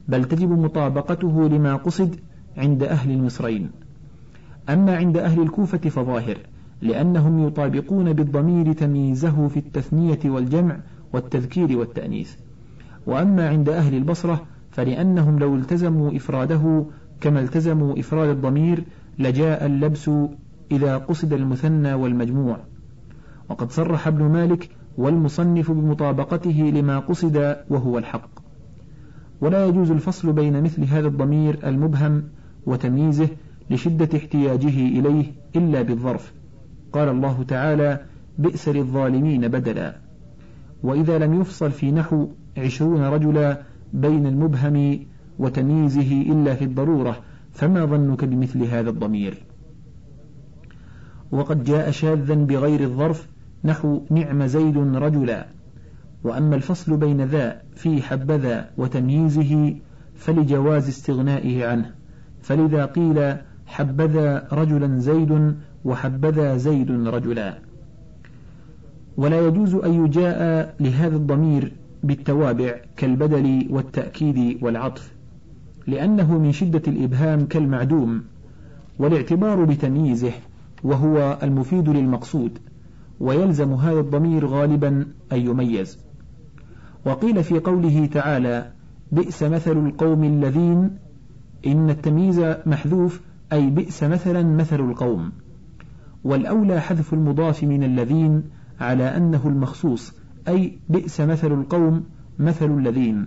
بل 0.09 0.25
تجب 0.25 0.51
مطابقته 0.51 1.49
لما 1.49 1.77
قصد 1.77 2.17
عند 2.57 2.83
أهل 2.83 3.11
المصرين. 3.11 3.71
أما 4.69 4.97
عند 4.97 5.17
أهل 5.17 5.43
الكوفة 5.43 5.79
فظاهر 5.79 6.39
لأنهم 6.83 7.47
يطابقون 7.47 8.13
بالضمير 8.13 8.73
تمييزه 8.73 9.49
في 9.49 9.57
التثنية 9.57 10.21
والجمع 10.25 10.77
والتذكير 11.13 11.79
والتأنيث. 11.79 12.35
وأما 13.07 13.49
عند 13.49 13.69
أهل 13.69 13.95
البصرة 13.95 14.43
فلأنهم 14.71 15.39
لو 15.39 15.55
التزموا 15.55 16.17
إفراده 16.17 16.85
كما 17.21 17.41
التزموا 17.41 18.01
إفراد 18.01 18.29
الضمير 18.29 18.85
لجاء 19.19 19.67
اللبس 19.67 20.11
إذا 20.71 20.97
قصد 20.97 21.33
المثنى 21.33 21.95
والمجموع. 21.95 22.59
وقد 23.49 23.71
صرح 23.71 24.07
ابن 24.07 24.25
مالك 24.25 24.71
والمصنف 24.99 25.71
بمطابقته 25.71 26.73
لما 26.75 26.99
قصد 26.99 27.57
وهو 27.71 27.99
الحق. 27.99 28.31
ولا 29.41 29.67
يجوز 29.67 29.91
الفصل 29.91 30.33
بين 30.33 30.63
مثل 30.63 30.85
هذا 30.85 31.09
الضمير 31.09 31.59
المبهم 31.69 32.25
وتمييزه 32.67 33.29
لشدة 33.71 34.19
احتياجه 34.19 34.99
إليه 34.99 35.25
إلا 35.57 35.83
بالظرف. 35.83 36.33
قال 36.93 37.09
الله 37.09 37.43
تعالى 37.43 38.01
بئس 38.39 38.69
للظالمين 38.69 39.49
بدلا. 39.49 39.97
وإذا 40.83 41.19
لم 41.19 41.41
يفصل 41.41 41.71
في 41.71 41.93
نحو 41.93 42.29
عشرون 42.59 43.03
رجلا 43.03 43.63
بين 43.93 44.27
المبهم 44.27 44.99
وتمييزه 45.39 46.23
إلا 46.23 46.55
في 46.55 46.65
الضرورة 46.65 47.17
فما 47.59 47.85
ظنك 47.85 48.25
بمثل 48.25 48.63
هذا 48.65 48.91
الضمير؟ 48.91 49.35
وقد 51.31 51.65
جاء 51.65 51.91
شاذا 51.91 52.35
بغير 52.35 52.81
الظرف 52.81 53.29
نحو 53.65 54.03
نعم 54.11 54.47
زيد 54.47 54.79
رجلا. 54.79 55.47
وأما 56.25 56.57
الفصل 56.57 56.97
بين 56.97 57.25
ذا 57.25 57.63
في 57.75 58.03
حبذا 58.03 58.71
وتمييزه 58.77 59.75
فلجواز 60.15 60.89
استغنائه 60.89 61.67
عنه. 61.67 61.95
فلذا 62.43 62.85
قيل 62.85 63.37
حبذا 63.67 64.49
رجلا 64.53 64.99
زيد 64.99 65.55
وحبذا 65.85 66.57
زيد 66.57 66.91
رجلا. 66.91 67.59
ولا 69.17 69.47
يجوز 69.47 69.75
أن 69.75 70.05
يجاء 70.05 70.75
لهذا 70.81 71.17
الضمير 71.17 71.73
بالتوابع 72.03 72.81
كالبدل 72.97 73.67
والتأكيد 73.71 74.63
والعطف. 74.63 75.18
لأنه 75.89 76.39
من 76.39 76.53
شدة 76.53 76.83
الإبهام 76.89 77.47
كالمعدوم 77.47 78.25
والاعتبار 78.99 79.65
بتمييزه 79.65 80.33
وهو 80.85 81.39
المفيد 81.43 81.89
للمقصود 81.89 82.59
ويلزم 83.21 83.73
هذا 83.73 84.01
الضمير 84.01 84.47
غالبا 84.47 85.07
أن 85.33 85.39
يميز. 85.39 85.99
وقيل 87.07 87.45
في 87.45 87.59
قوله 87.59 88.07
تعالى 88.07 88.73
بئس 89.13 89.43
مثل 89.43 89.87
القوم 89.87 90.25
الذين 90.25 90.91
إن 91.67 91.91
التمييز 91.91 92.41
محذوف 92.67 93.21
أي 93.53 93.71
بئس 93.71 94.03
مثلا 94.03 94.43
مثل 94.43 94.81
القوم 94.81 95.33
والأولى 96.25 96.81
حذف 96.81 97.15
المضاف 97.15 97.65
من 97.65 97.85
الذين 97.85 98.43
على 98.81 99.17
أنه 99.17 99.43
المخصوص 99.45 100.15
أي 100.49 100.79
بئس 100.89 101.21
مثل 101.21 101.53
القوم 101.53 102.05
مثل 102.39 102.79
الذين 102.79 103.27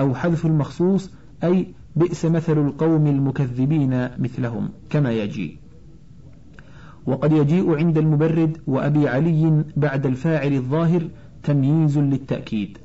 أو 0.00 0.14
حذف 0.14 0.46
المخصوص 0.46 1.10
أي 1.44 1.74
بئس 1.96 2.24
مثل 2.24 2.58
القوم 2.58 3.06
المكذبين 3.06 4.08
مثلهم 4.18 4.68
كما 4.90 5.12
يجي. 5.12 5.58
وقد 7.06 7.32
يجيء 7.32 7.76
عند 7.76 7.98
المبرد 7.98 8.58
وأبي 8.66 9.08
علي 9.08 9.64
بعد 9.76 10.06
الفاعل 10.06 10.52
الظاهر 10.52 11.02
تمييز 11.42 11.98
للتأكيد. 11.98 12.78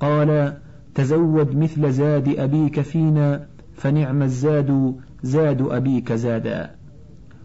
قال 0.00 0.58
تزود 0.94 1.56
مثل 1.56 1.92
زاد 1.92 2.28
أبيك 2.28 2.80
فينا 2.80 3.46
فنعم 3.74 4.22
الزاد 4.22 4.94
زاد 5.22 5.62
أبيك 5.62 6.12
زادا. 6.12 6.70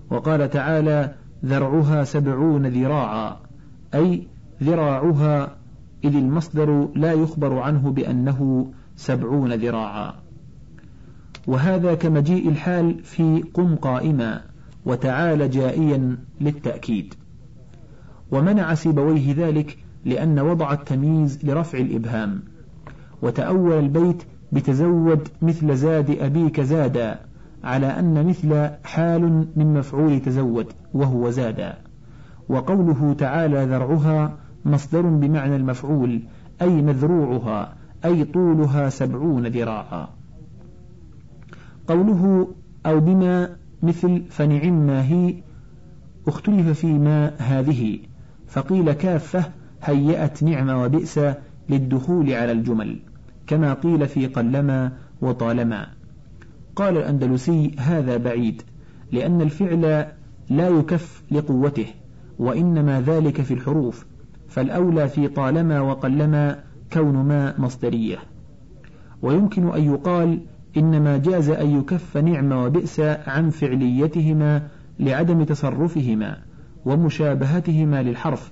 وقال 0.09 0.49
تعالى 0.49 1.13
ذرعها 1.45 2.03
سبعون 2.03 2.67
ذراعا. 2.67 3.37
أي 3.95 4.27
ذراعها 4.63 5.55
إذ 6.03 6.15
المصدر 6.15 6.89
لا 6.95 7.13
يخبر 7.13 7.59
عنه 7.59 7.91
بأنه 7.91 8.71
سبعون 8.95 9.53
ذراعا. 9.53 10.28
وهذا 11.49 11.93
كمجيء 11.93 12.49
الحال 12.49 13.03
في 13.03 13.43
قم 13.53 13.75
قائما 13.75 14.41
وتعالى 14.85 15.47
جائيا 15.47 16.17
للتأكيد. 16.41 17.13
ومنع 18.31 18.73
سيبويه 18.73 19.33
ذلك 19.33 19.77
لأن 20.05 20.39
وضع 20.39 20.73
التمييز 20.73 21.39
لرفع 21.45 21.77
الإبهام. 21.77 22.43
وتأول 23.21 23.73
البيت 23.73 24.23
بتزود 24.51 25.27
مثل 25.41 25.75
زاد 25.75 26.09
أبيك 26.09 26.61
زادا 26.61 27.19
على 27.63 27.87
أن 27.87 28.27
مثل 28.27 28.69
حال 28.83 29.47
من 29.55 29.73
مفعول 29.73 30.19
تزود 30.19 30.67
وهو 30.93 31.29
زادا. 31.29 31.77
وقوله 32.49 33.13
تعالى 33.13 33.65
ذرعها 33.65 34.37
مصدر 34.65 35.01
بمعنى 35.01 35.55
المفعول 35.55 36.21
أي 36.61 36.81
مذروعها 36.81 37.73
أي 38.05 38.23
طولها 38.23 38.89
سبعون 38.89 39.47
ذراعا. 39.47 40.18
قوله 41.89 42.47
أو 42.85 42.99
بما 42.99 43.55
مثل 43.83 44.23
فنعم 44.29 44.87
ما 44.87 45.03
هي 45.03 45.35
اختلف 46.27 46.79
في 46.79 46.87
ما 46.87 47.33
هذه 47.37 47.99
فقيل 48.47 48.91
كافة 48.93 49.45
هيأت 49.83 50.43
نعم 50.43 50.69
وبئس 50.69 51.19
للدخول 51.69 52.33
على 52.33 52.51
الجمل 52.51 52.99
كما 53.47 53.73
قيل 53.73 54.07
في 54.07 54.27
قلما 54.27 54.91
وطالما. 55.21 55.87
قال 56.75 56.97
الأندلسي 56.97 57.71
هذا 57.77 58.17
بعيد 58.17 58.61
لأن 59.11 59.41
الفعل 59.41 59.81
لا 60.49 60.67
يكف 60.67 61.23
لقوته 61.31 61.87
وإنما 62.39 63.01
ذلك 63.01 63.41
في 63.41 63.53
الحروف 63.53 64.05
فالأولى 64.47 65.07
في 65.07 65.27
طالما 65.27 65.81
وقلما 65.81 66.63
كون 66.93 67.15
ما 67.15 67.59
مصدرية. 67.59 68.17
ويمكن 69.21 69.69
أن 69.69 69.83
يقال 69.83 70.39
إنما 70.77 71.17
جاز 71.17 71.49
أن 71.49 71.79
يكف 71.79 72.17
نعم 72.17 72.51
وبئس 72.51 72.99
عن 72.99 73.49
فعليتهما 73.49 74.67
لعدم 74.99 75.43
تصرفهما 75.43 76.37
ومشابهتهما 76.85 78.03
للحرف 78.03 78.51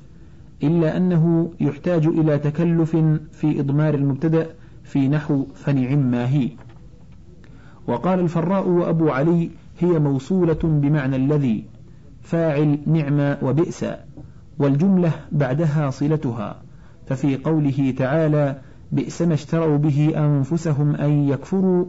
إلا 0.63 0.97
أنه 0.97 1.51
يحتاج 1.59 2.07
إلى 2.07 2.37
تكلف 2.37 2.97
في 3.31 3.59
إضمار 3.59 3.93
المبتدأ 3.93 4.47
في 4.83 5.07
نحو 5.07 5.45
فنعم 5.55 6.11
ما 6.11 6.29
هي. 6.29 6.49
وقال 7.87 8.19
الفراء 8.19 8.67
وأبو 8.67 9.09
علي 9.09 9.49
هي 9.79 9.99
موصولة 9.99 10.59
بمعنى 10.63 11.15
الذي 11.15 11.65
فاعل 12.21 12.79
نعم 12.85 13.37
وبئس 13.41 13.85
والجملة 14.59 15.11
بعدها 15.31 15.89
صلتها 15.89 16.61
ففي 17.07 17.37
قوله 17.37 17.93
تعالى 17.97 18.61
بئس 18.91 19.21
ما 19.21 19.33
اشتروا 19.33 19.77
به 19.77 20.13
أنفسهم 20.17 20.95
أن 20.95 21.29
يكفروا 21.29 21.85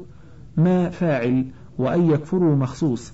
ما 0.58 0.90
فاعل 0.90 1.46
وأن 1.78 2.10
يكفروا 2.10 2.56
مخصوص. 2.56 3.12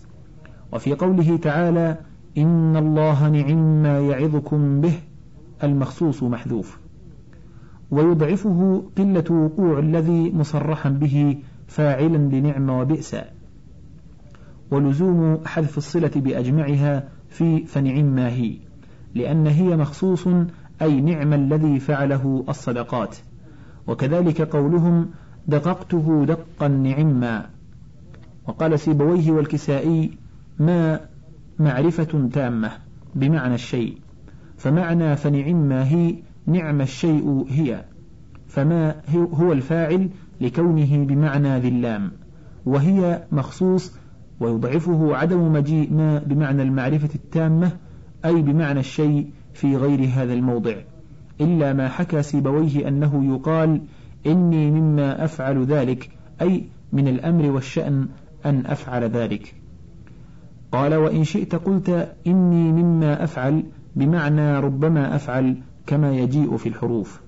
وفي 0.72 0.94
قوله 0.94 1.36
تعالى 1.36 1.98
إن 2.38 2.76
الله 2.76 3.28
نعم 3.28 3.82
ما 3.82 4.00
يعظكم 4.00 4.80
به 4.80 4.94
المخصوص 5.62 6.22
محذوف. 6.22 6.78
ويضعفه 7.90 8.82
قلة 8.98 9.24
وقوع 9.30 9.78
الذي 9.78 10.32
مصرحا 10.32 10.88
به 10.90 11.38
فاعلا 11.66 12.16
لنعم 12.16 12.70
وبئس. 12.70 13.16
ولزوم 14.70 15.38
حذف 15.46 15.78
الصلة 15.78 16.10
بأجمعها 16.16 17.08
في 17.28 17.64
فنعم 17.64 18.04
ما 18.04 18.28
هي 18.28 18.56
لأن 19.14 19.46
هي 19.46 19.76
مخصوص 19.76 20.28
أي 20.82 21.00
نعم 21.00 21.32
الذي 21.32 21.80
فعله 21.80 22.44
الصدقات. 22.48 23.16
وكذلك 23.86 24.40
قولهم 24.40 25.10
دققته 25.48 26.24
دقا 26.24 26.68
نعما. 26.68 27.46
وقال 28.46 28.80
سيبويه 28.80 29.30
والكسائي 29.30 30.10
ما 30.58 31.00
معرفة 31.58 32.28
تامة 32.32 32.70
بمعنى 33.14 33.54
الشيء. 33.54 33.98
فمعنى 34.56 35.16
فنعم 35.16 35.56
ما 35.56 35.88
هي 35.88 36.14
نعم 36.46 36.80
الشيء 36.80 37.46
هي. 37.48 37.84
فما 38.48 38.94
هو 39.14 39.52
الفاعل 39.52 40.08
لكونه 40.40 41.04
بمعنى 41.04 41.58
ذي 41.58 41.68
اللام. 41.68 42.12
وهي 42.66 43.22
مخصوص 43.32 43.92
ويضعفه 44.40 45.16
عدم 45.16 45.52
مجيء 45.52 45.92
ما 45.92 46.18
بمعنى 46.18 46.62
المعرفة 46.62 47.14
التامة 47.14 47.72
أي 48.24 48.42
بمعنى 48.42 48.80
الشيء 48.80 49.30
في 49.52 49.76
غير 49.76 50.08
هذا 50.14 50.32
الموضع. 50.32 50.74
إلا 51.40 51.72
ما 51.72 51.88
حكى 51.88 52.22
سيبويه 52.22 52.88
أنه 52.88 53.34
يقال 53.34 53.80
إني 54.26 54.70
مما 54.70 55.24
أفعل 55.24 55.64
ذلك 55.64 56.10
أي 56.42 56.64
من 56.92 57.08
الأمر 57.08 57.50
والشأن 57.50 58.08
أن 58.46 58.66
أفعل 58.66 59.04
ذلك. 59.04 59.54
قال 60.72 60.94
وإن 60.94 61.24
شئت 61.24 61.54
قلت 61.54 62.14
إني 62.26 62.72
مما 62.72 63.24
أفعل 63.24 63.62
بمعنى 63.96 64.58
ربما 64.58 65.16
أفعل 65.16 65.56
كما 65.86 66.12
يجيء 66.12 66.56
في 66.56 66.68
الحروف. 66.68 67.20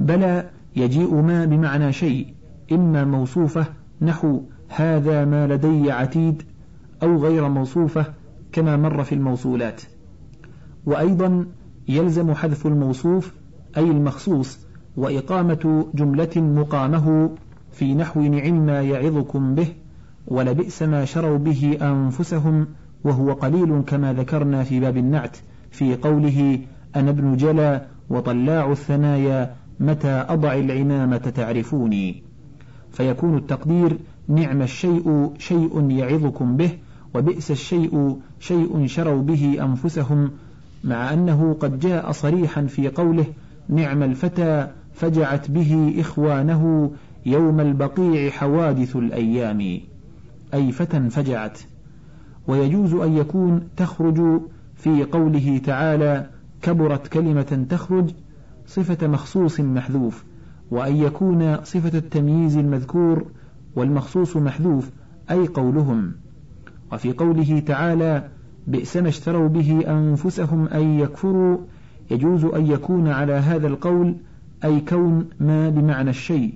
بلى 0.00 0.50
يجيء 0.76 1.14
ما 1.14 1.44
بمعنى 1.44 1.92
شيء 1.92 2.34
إما 2.72 3.04
موصوفة 3.04 3.66
نحو 4.00 4.42
هذا 4.68 5.24
ما 5.24 5.46
لدي 5.46 5.90
عتيد 5.90 6.42
أو 7.02 7.16
غير 7.16 7.48
موصوفة 7.48 8.06
كما 8.52 8.76
مر 8.76 9.04
في 9.04 9.14
الموصولات. 9.14 9.82
وأيضا 10.86 11.46
يلزم 11.88 12.34
حذف 12.34 12.66
الموصوف 12.66 13.34
أي 13.76 13.90
المخصوص 13.90 14.69
وإقامة 15.00 15.86
جملة 15.94 16.30
مقامه 16.36 17.30
في 17.72 17.94
نحو 17.94 18.20
نعم 18.20 18.66
ما 18.66 18.82
يعظكم 18.82 19.54
به 19.54 19.66
ولبئس 20.26 20.82
ما 20.82 21.04
شروا 21.04 21.38
به 21.38 21.78
أنفسهم 21.82 22.66
وهو 23.04 23.32
قليل 23.32 23.82
كما 23.86 24.12
ذكرنا 24.12 24.64
في 24.64 24.80
باب 24.80 24.96
النعت 24.96 25.36
في 25.70 25.96
قوله 25.96 26.58
أنا 26.96 27.10
ابن 27.10 27.36
جلا 27.36 27.82
وطلاع 28.10 28.72
الثنايا 28.72 29.54
متى 29.80 30.24
أضع 30.28 30.54
العمامة 30.54 31.16
تعرفوني؟ 31.16 32.22
فيكون 32.92 33.36
التقدير 33.36 33.96
نعم 34.28 34.62
الشيء 34.62 35.32
شيء 35.38 35.90
يعظكم 35.90 36.56
به 36.56 36.70
وبئس 37.14 37.50
الشيء 37.50 38.16
شيء 38.40 38.86
شروا 38.86 39.22
به 39.22 39.56
أنفسهم 39.60 40.30
مع 40.84 41.12
أنه 41.12 41.56
قد 41.60 41.78
جاء 41.78 42.12
صريحا 42.12 42.62
في 42.62 42.88
قوله 42.88 43.24
نعم 43.68 44.02
الفتى 44.02 44.68
فجعت 45.00 45.50
به 45.50 45.94
إخوانه 45.98 46.90
يوم 47.26 47.60
البقيع 47.60 48.30
حوادث 48.30 48.96
الأيام. 48.96 49.80
أي 50.54 50.72
فتى 50.72 51.10
فجعت 51.10 51.58
ويجوز 52.48 52.94
أن 52.94 53.16
يكون 53.16 53.68
تخرج 53.76 54.40
في 54.74 55.04
قوله 55.04 55.60
تعالى 55.64 56.30
كبرت 56.62 57.06
كلمة 57.06 57.66
تخرج 57.70 58.10
صفة 58.66 59.06
مخصوص 59.06 59.60
محذوف 59.60 60.24
وأن 60.70 60.96
يكون 60.96 61.64
صفة 61.64 61.98
التمييز 61.98 62.56
المذكور 62.56 63.26
والمخصوص 63.76 64.36
محذوف 64.36 64.90
أي 65.30 65.46
قولهم. 65.46 66.12
وفي 66.92 67.12
قوله 67.12 67.62
تعالى 67.66 68.28
بئس 68.66 68.96
ما 68.96 69.08
اشتروا 69.08 69.48
به 69.48 69.84
أنفسهم 69.88 70.68
أن 70.68 71.00
يكفروا 71.00 71.58
يجوز 72.10 72.44
أن 72.44 72.66
يكون 72.66 73.08
على 73.08 73.32
هذا 73.32 73.66
القول 73.66 74.16
أي 74.64 74.80
كون 74.80 75.28
ما 75.40 75.68
بمعنى 75.68 76.10
الشيء 76.10 76.54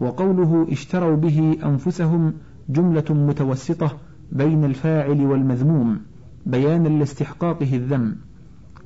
وقوله 0.00 0.66
اشتروا 0.70 1.16
به 1.16 1.56
أنفسهم 1.64 2.32
جملة 2.68 3.04
متوسطة 3.10 3.98
بين 4.32 4.64
الفاعل 4.64 5.26
والمذموم 5.26 6.00
بيانا 6.46 6.88
لاستحقاقه 6.88 7.76
الذم 7.76 8.16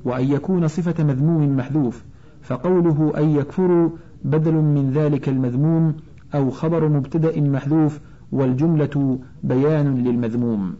وأن 0.05 0.31
يكون 0.31 0.67
صفة 0.67 1.03
مذموم 1.03 1.57
محذوف 1.57 2.03
فقوله 2.41 3.13
أن 3.17 3.29
يكفروا 3.29 3.89
بدل 4.23 4.53
من 4.53 4.91
ذلك 4.91 5.29
المذموم 5.29 5.95
أو 6.35 6.49
خبر 6.49 6.89
مبتدأ 6.89 7.41
محذوف 7.41 7.99
والجملة 8.31 9.19
بيان 9.43 10.03
للمذموم. 10.03 10.75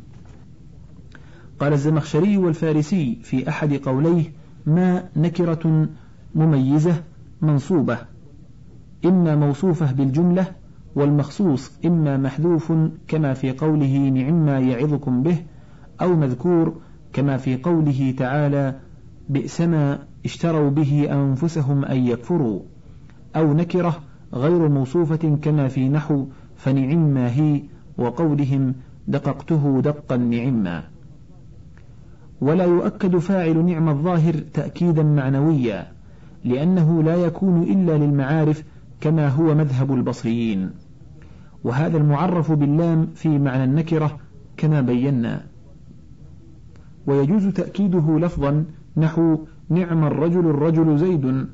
قال 1.59 1.73
الزمخشري 1.73 2.37
والفارسي 2.37 3.19
في 3.23 3.49
أحد 3.49 3.73
قوليه 3.73 4.23
ما 4.65 5.03
نكرة 5.15 5.87
مميزة 6.35 7.03
منصوبة. 7.41 7.97
إما 9.05 9.35
موصوفة 9.35 9.91
بالجملة 9.91 10.47
والمخصوص 10.95 11.71
إما 11.85 12.17
محذوف 12.17 12.73
كما 13.07 13.33
في 13.33 13.51
قوله 13.51 13.97
نعم 14.09 14.45
ما 14.45 14.59
يعظكم 14.59 15.23
به 15.23 15.37
أو 16.01 16.15
مذكور 16.15 16.73
كما 17.13 17.37
في 17.37 17.57
قوله 17.57 18.13
تعالى 18.17 18.75
بئس 19.29 19.61
ما 19.61 19.99
اشتروا 20.25 20.69
به 20.69 21.07
أنفسهم 21.11 21.85
أن 21.85 21.97
يكفروا 21.97 22.59
أو 23.35 23.53
نكرة 23.53 23.99
غير 24.33 24.69
موصوفة 24.69 25.37
كما 25.41 25.67
في 25.67 25.89
نحو 25.89 26.25
فنعم 26.55 27.13
ما 27.13 27.31
هي 27.31 27.61
وقولهم 27.97 28.73
دققته 29.07 29.81
دقا 29.81 30.17
نعما. 30.17 30.83
ولا 32.41 32.63
يؤكد 32.63 33.17
فاعل 33.17 33.65
نعم 33.65 33.89
الظاهر 33.89 34.33
تأكيدا 34.33 35.03
معنويا. 35.03 35.96
لأنه 36.47 37.03
لا 37.03 37.15
يكون 37.15 37.63
إلا 37.63 37.97
للمعارف 37.97 38.63
كما 39.01 39.27
هو 39.27 39.55
مذهب 39.55 39.93
البصريين. 39.93 40.69
وهذا 41.63 41.97
المعرف 41.97 42.51
باللام 42.51 43.07
في 43.15 43.39
معنى 43.39 43.63
النكرة 43.63 44.19
كما 44.57 44.81
بينا. 44.81 45.41
ويجوز 47.07 47.47
تأكيده 47.47 48.19
لفظا 48.19 48.65
نحو 48.97 49.37
نعم 49.69 50.03
الرجل 50.03 50.39
الرجل 50.39 50.97
زيد. 50.97 51.47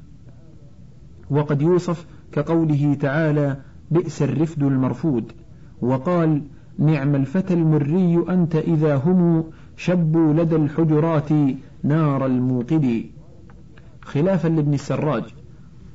وقد 1.29 1.61
يوصف 1.61 2.05
كقوله 2.31 2.93
تعالى 2.93 3.57
بئس 3.91 4.21
الرفد 4.21 4.63
المرفود. 4.63 5.31
وقال 5.81 6.41
نعم 6.79 7.15
الفتى 7.15 7.53
المري 7.53 8.25
أنت 8.29 8.55
إذا 8.55 8.95
هم 8.95 9.43
شبوا 9.77 10.33
لدى 10.33 10.55
الحجرات 10.55 11.29
نار 11.83 12.25
الموقد. 12.25 13.03
خلافا 14.05 14.47
لابن 14.47 14.73
السراج. 14.73 15.23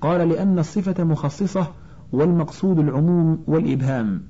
قال 0.00 0.28
لأن 0.28 0.58
الصفة 0.58 1.04
مخصصة 1.04 1.66
والمقصود 2.12 2.78
العموم 2.78 3.44
والإبهام. 3.46 4.22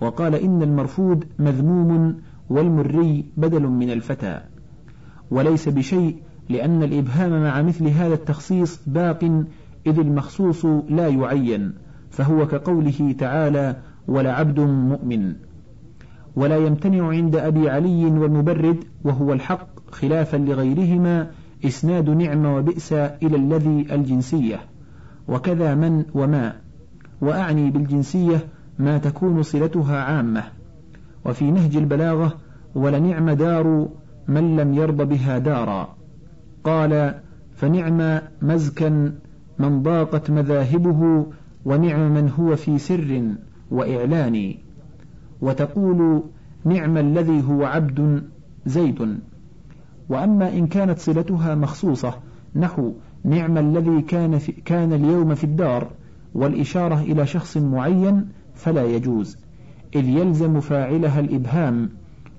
وقال 0.00 0.34
إن 0.34 0.62
المرفود 0.62 1.24
مذموم 1.38 2.16
والمري 2.50 3.24
بدل 3.36 3.62
من 3.62 3.90
الفتى. 3.90 4.40
وليس 5.30 5.68
بشيء 5.68 6.16
لأن 6.48 6.82
الإبهام 6.82 7.42
مع 7.42 7.62
مثل 7.62 7.88
هذا 7.88 8.14
التخصيص 8.14 8.80
باق 8.86 9.44
إذ 9.86 9.98
المخصوص 9.98 10.64
لا 10.88 11.08
يعين 11.08 11.72
فهو 12.10 12.46
كقوله 12.46 13.14
تعالى 13.18 13.76
ولعبد 14.08 14.60
مؤمن 14.60 15.34
ولا 16.36 16.56
يمتنع 16.56 17.08
عند 17.08 17.36
أبي 17.36 17.70
علي 17.70 18.04
والمبرد 18.04 18.84
وهو 19.04 19.32
الحق 19.32 19.90
خلافا 19.90 20.36
لغيرهما 20.36 21.30
إسناد 21.64 22.10
نعم 22.10 22.46
وبئس 22.46 22.92
إلى 22.92 23.36
الذي 23.36 23.86
الجنسية. 23.94 24.60
وكذا 25.28 25.74
من 25.74 26.04
وما. 26.14 26.52
وأعني 27.20 27.70
بالجنسية 27.70 28.44
ما 28.78 28.98
تكون 28.98 29.42
صلتها 29.42 30.00
عامة. 30.00 30.44
وفي 31.24 31.50
نهج 31.50 31.76
البلاغة 31.76 32.32
ولنعم 32.74 33.30
دار 33.30 33.88
من 34.28 34.56
لم 34.56 34.74
يرض 34.74 35.02
بها 35.08 35.38
دارا. 35.38 35.88
قال 36.64 37.14
فنعم 37.54 38.20
مزكا 38.42 39.14
من 39.58 39.82
ضاقت 39.82 40.30
مذاهبه 40.30 41.26
ونعم 41.64 42.14
من 42.14 42.30
هو 42.30 42.56
في 42.56 42.78
سر 42.78 43.22
وإعلان. 43.70 44.54
وتقول 45.40 46.22
نعم 46.64 46.96
الذي 46.96 47.44
هو 47.48 47.64
عبد 47.64 48.22
زيد. 48.66 49.18
وأما 50.08 50.48
إن 50.48 50.66
كانت 50.66 50.98
صلتها 50.98 51.54
مخصوصة 51.54 52.14
نحو 52.56 52.92
نعم 53.24 53.58
الذي 53.58 54.02
كان, 54.02 54.38
في 54.38 54.52
كان 54.52 54.92
اليوم 54.92 55.34
في 55.34 55.44
الدار 55.44 55.90
والإشارة 56.34 57.00
إلى 57.00 57.26
شخص 57.26 57.56
معين 57.56 58.28
فلا 58.54 58.84
يجوز. 58.84 59.36
إذ 59.94 60.08
يلزم 60.08 60.60
فاعلها 60.60 61.20
الإبهام 61.20 61.90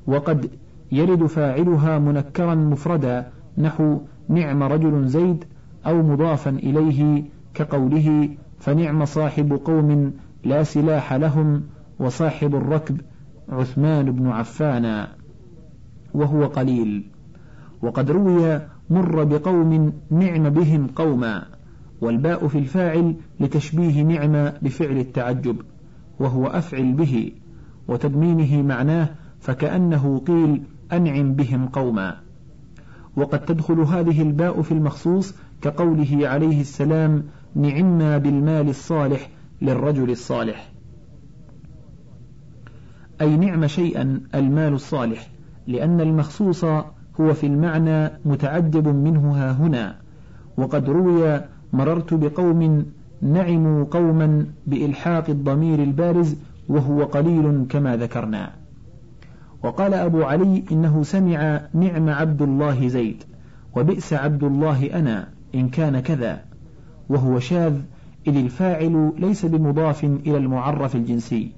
وقد 0.08 0.50
يرد 0.92 1.26
فاعلها 1.26 2.00
منكرا 2.00 2.56
مفردا 2.56 3.32
نحو 3.58 4.02
نعم 4.30 4.64
رجل 4.64 5.08
زيد 5.08 5.46
أو 5.86 6.04
مضافا 6.04 6.50
إليه 6.50 7.24
كقوله 7.54 8.30
فنعم 8.60 9.06
صاحب 9.06 9.60
قوم 9.66 10.14
لا 10.44 10.64
سلاح 10.64 11.14
لهم 11.14 11.64
وصاحب 12.00 12.56
الركب 12.56 13.02
عثمان 13.50 14.12
بن 14.12 14.28
عفان 14.28 15.08
وهو 16.14 16.46
قليل. 16.46 17.13
وقد 17.84 18.12
روي 18.12 18.62
مر 18.90 19.24
بقوم 19.24 19.94
نعم 20.12 20.50
بهم 20.50 20.88
قوما 20.88 21.46
والباء 22.02 22.48
في 22.48 22.58
الفاعل 22.58 23.16
لتشبيه 23.40 24.02
نعم 24.02 24.52
بفعل 24.62 24.98
التعجب 24.98 25.58
وهو 26.20 26.48
أفعل 26.48 26.94
به 26.94 27.32
وتضمينه 27.88 28.62
معناه 28.62 29.10
فكأنه 29.40 30.22
قيل 30.28 30.64
أنعم 30.94 31.34
بهم 31.34 31.68
قوما. 31.68 32.18
وقد 33.18 33.46
تدخل 33.46 33.80
هذه 33.80 34.22
الباء 34.22 34.62
في 34.62 34.72
المخصوص 34.72 35.36
كقوله 35.62 36.28
عليه 36.28 36.62
السلام 36.62 37.24
نعما 37.56 38.18
بالمال 38.18 38.70
الصالح 38.70 39.30
للرجل 39.62 40.12
الصالح. 40.12 40.72
أي 43.22 43.38
نعم 43.38 43.68
شيئا 43.68 44.22
المال 44.36 44.74
الصالح 44.74 45.28
لأن 45.68 46.02
المخصوص 46.02 46.66
هو 47.22 47.34
في 47.34 47.48
المعنى 47.48 48.12
متعجب 48.26 48.88
منه 48.88 49.32
ها 49.32 49.52
هنا 49.52 49.96
وقد 50.58 50.90
روي 50.90 51.42
مررت 51.74 52.14
بقوم 52.14 52.86
نعموا 53.22 53.86
قوما 53.92 54.46
بإلحاق 54.68 55.30
الضمير 55.30 55.84
البارز 55.84 56.36
وهو 56.70 57.04
قليل 57.04 57.66
كما 57.70 57.98
ذكرنا. 57.98 58.52
وقال 59.64 59.94
أبو 59.94 60.24
علي 60.24 60.64
إنه 60.72 61.04
سمع 61.04 61.62
نعم 61.74 62.10
عبد 62.10 62.42
الله 62.42 62.88
زيد 62.88 63.24
وبئس 63.76 64.14
عبد 64.14 64.44
الله 64.44 65.00
أنا 65.00 65.28
إن 65.56 65.70
كان 65.70 66.00
كذا 66.00 66.42
وهو 67.10 67.40
شاذ 67.40 67.74
إذ 68.28 68.36
الفاعل 68.38 69.14
ليس 69.18 69.46
بمضاف 69.46 70.04
إلى 70.04 70.38
المعرف 70.38 70.96
الجنسي. 70.96 71.52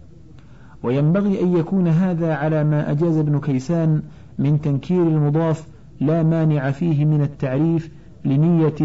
وينبغي 0.84 1.42
أن 1.42 1.58
يكون 1.58 1.88
هذا 1.88 2.34
على 2.34 2.64
ما 2.64 2.92
أجاز 2.92 3.18
ابن 3.18 3.40
كيسان 3.40 4.02
من 4.40 4.62
تنكير 4.62 5.08
المضاف 5.08 5.68
لا 6.00 6.24
مانع 6.24 6.72
فيه 6.72 7.06
من 7.06 7.22
التعريف 7.22 7.92
لنية 8.26 8.76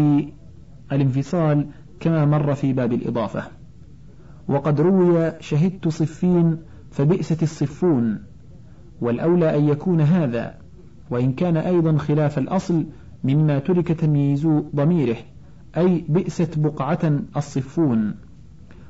الانفصال 0.91 1.67
كما 1.99 2.25
مر 2.25 2.53
في 2.53 2.73
باب 2.73 2.93
الإضافة. 2.93 3.43
وقد 4.47 4.81
روي 4.81 5.31
شهدت 5.39 5.87
صفين 5.87 6.57
فبئست 6.91 7.43
الصفون 7.43 8.19
والأولى 9.01 9.57
أن 9.57 9.69
يكون 9.69 10.01
هذا 10.01 10.55
وإن 11.09 11.33
كان 11.33 11.57
أيضا 11.57 11.97
خلاف 11.97 12.37
الأصل 12.37 12.85
مما 13.23 13.59
ترك 13.59 13.87
تمييز 13.87 14.47
ضميره 14.75 15.17
أي 15.77 16.05
بئست 16.09 16.59
بقعة 16.59 17.19
الصفون. 17.37 18.15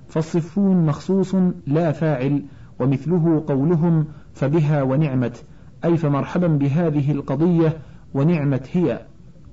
فالصفون 0.08 0.86
مخصوص 0.86 1.36
لا 1.68 1.92
فاعل 1.92 2.44
ومثله 2.80 3.44
قولهم 3.48 4.06
فبها 4.34 4.84
ونعمت 4.84 5.44
أي 5.86 5.98
فمرحبا 5.98 6.48
بهذه 6.48 7.12
القضية 7.12 7.78
ونعمت 8.14 8.78
هي 8.78 9.00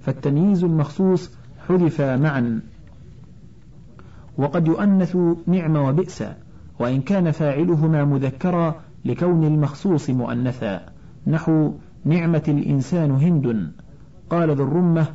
فالتمييز 0.01 0.65
المخصوص 0.65 1.31
حذف 1.69 2.01
معا. 2.01 2.61
وقد 4.39 4.67
يؤنث 4.67 5.17
نعم 5.47 5.77
وبئس 5.77 6.25
وإن 6.79 7.01
كان 7.01 7.31
فاعلهما 7.31 8.05
مذكرا 8.05 8.81
لكون 9.05 9.45
المخصوص 9.45 10.11
مؤنثا. 10.11 10.81
نحو 11.27 11.73
نعمة 12.05 12.43
الإنسان 12.49 13.11
هند. 13.11 13.73
قال 14.31 14.57
ذو 14.57 14.65
الرمة 14.65 15.07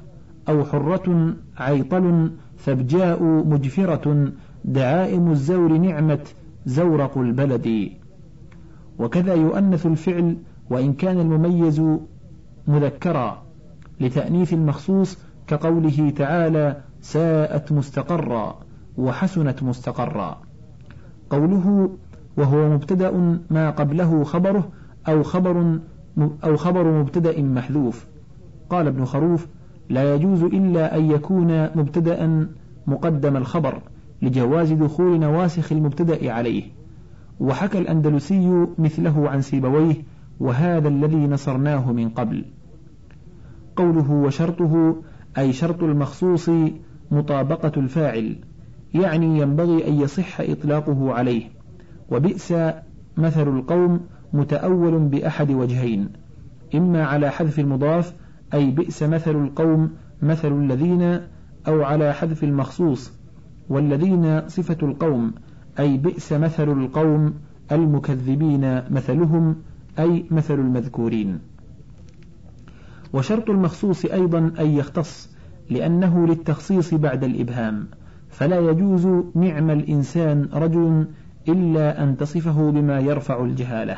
أو 0.49 0.63
حرة 0.63 1.35
عيطل 1.57 2.31
ثبجاء 2.59 3.23
مجفرة 3.23 4.31
دعائم 4.65 5.31
الزور 5.31 5.77
نعمة 5.77 6.25
زورق 6.65 7.17
البلد. 7.17 7.89
وكذا 8.99 9.33
يؤنث 9.33 9.85
الفعل 9.85 10.37
وإن 10.69 10.93
كان 10.93 11.19
المميز 11.19 11.81
مذكرا 12.67 13.43
لتأنيث 13.99 14.53
المخصوص 14.53 15.17
كقوله 15.47 16.09
تعالى 16.09 16.77
ساءت 17.01 17.71
مستقرا 17.71 18.59
وحسنت 18.97 19.63
مستقرا. 19.63 20.41
قوله 21.29 21.89
وهو 22.37 22.69
مبتدأ 22.69 23.39
ما 23.49 23.69
قبله 23.69 24.23
خبره 24.23 24.69
أو 25.07 25.23
خبر 25.23 25.79
أو 26.43 26.57
خبر 26.57 26.91
مبتدأ 26.91 27.41
محذوف. 27.41 28.05
قال 28.69 28.87
ابن 28.87 29.05
خروف 29.05 29.47
لا 29.89 30.15
يجوز 30.15 30.43
إلا 30.43 30.97
أن 30.97 31.11
يكون 31.11 31.63
مبتدأ 31.63 32.47
مقدم 32.87 33.37
الخبر 33.37 33.81
لجواز 34.21 34.71
دخول 34.71 35.19
نواسخ 35.19 35.71
المبتدأ 35.71 36.33
عليه. 36.33 36.63
وحكى 37.39 37.77
الأندلسي 37.77 38.67
مثله 38.77 39.29
عن 39.29 39.41
سيبويه 39.41 39.95
وهذا 40.39 40.87
الذي 40.87 41.27
نصرناه 41.27 41.91
من 41.91 42.09
قبل. 42.09 42.45
قوله 43.75 44.11
وشرطه 44.11 44.95
أي 45.37 45.53
شرط 45.53 45.83
المخصوص 45.83 46.49
مطابقة 47.11 47.71
الفاعل 47.77 48.35
يعني 48.93 49.39
ينبغي 49.39 49.87
أن 49.87 49.93
يصح 49.93 50.41
إطلاقه 50.41 51.13
عليه. 51.13 51.49
وبئس 52.11 52.53
مثل 53.17 53.57
القوم 53.57 53.99
متأول 54.33 54.99
بأحد 54.99 55.51
وجهين 55.51 56.09
إما 56.75 57.03
على 57.05 57.29
حذف 57.29 57.59
المضاف 57.59 58.13
أي 58.53 58.71
بئس 58.71 59.03
مثل 59.03 59.35
القوم 59.35 59.91
مثل 60.21 60.53
الذين 60.53 61.19
أو 61.67 61.83
على 61.83 62.13
حذف 62.13 62.43
المخصوص 62.43 63.11
والذين 63.69 64.47
صفة 64.47 64.77
القوم 64.83 65.33
أي 65.79 65.97
بئس 65.97 66.33
مثل 66.33 66.71
القوم 66.71 67.33
المكذبين 67.71 68.81
مثلهم 68.91 69.55
أي 69.99 70.25
مثل 70.31 70.53
المذكورين. 70.53 71.39
وشرط 73.13 73.49
المخصوص 73.49 74.05
أيضا 74.05 74.51
أن 74.59 74.69
يختص 74.69 75.29
لأنه 75.69 76.27
للتخصيص 76.27 76.93
بعد 76.93 77.23
الإبهام 77.23 77.87
فلا 78.29 78.59
يجوز 78.59 79.07
نعم 79.35 79.69
الإنسان 79.69 80.49
رجل 80.53 81.07
إلا 81.47 82.03
أن 82.03 82.17
تصفه 82.17 82.71
بما 82.71 82.99
يرفع 82.99 83.43
الجهالة. 83.43 83.97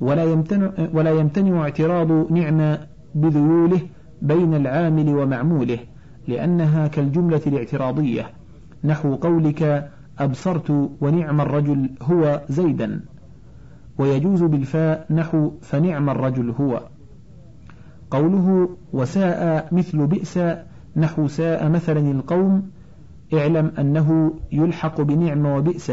ولا 0.00 0.24
يمتنع, 0.24 0.72
ولا 0.92 1.10
يمتنع 1.10 1.62
اعتراض 1.62 2.32
نعم 2.32 2.76
بذيوله 3.14 3.80
بين 4.22 4.54
العامل 4.54 5.08
ومعموله 5.08 5.78
لأنها 6.28 6.86
كالجملة 6.86 7.40
الاعتراضية. 7.46 8.30
نحو 8.84 9.14
قولك 9.14 9.90
أبصرت 10.18 10.90
ونعم 11.00 11.40
الرجل 11.40 11.90
هو 12.02 12.42
زيدا. 12.48 13.00
ويجوز 13.98 14.42
بالفاء 14.42 15.06
نحو 15.10 15.52
فنعم 15.62 16.10
الرجل 16.10 16.50
هو. 16.60 16.80
قوله 18.10 18.68
وساء 18.92 19.68
مثل 19.72 20.06
بئس 20.06 20.38
نحو 20.96 21.28
ساء 21.28 21.68
مثلا 21.68 22.10
القوم 22.10 22.70
اعلم 23.34 23.72
أنه 23.78 24.34
يلحق 24.52 25.00
بنعم 25.00 25.46
وبئس 25.46 25.92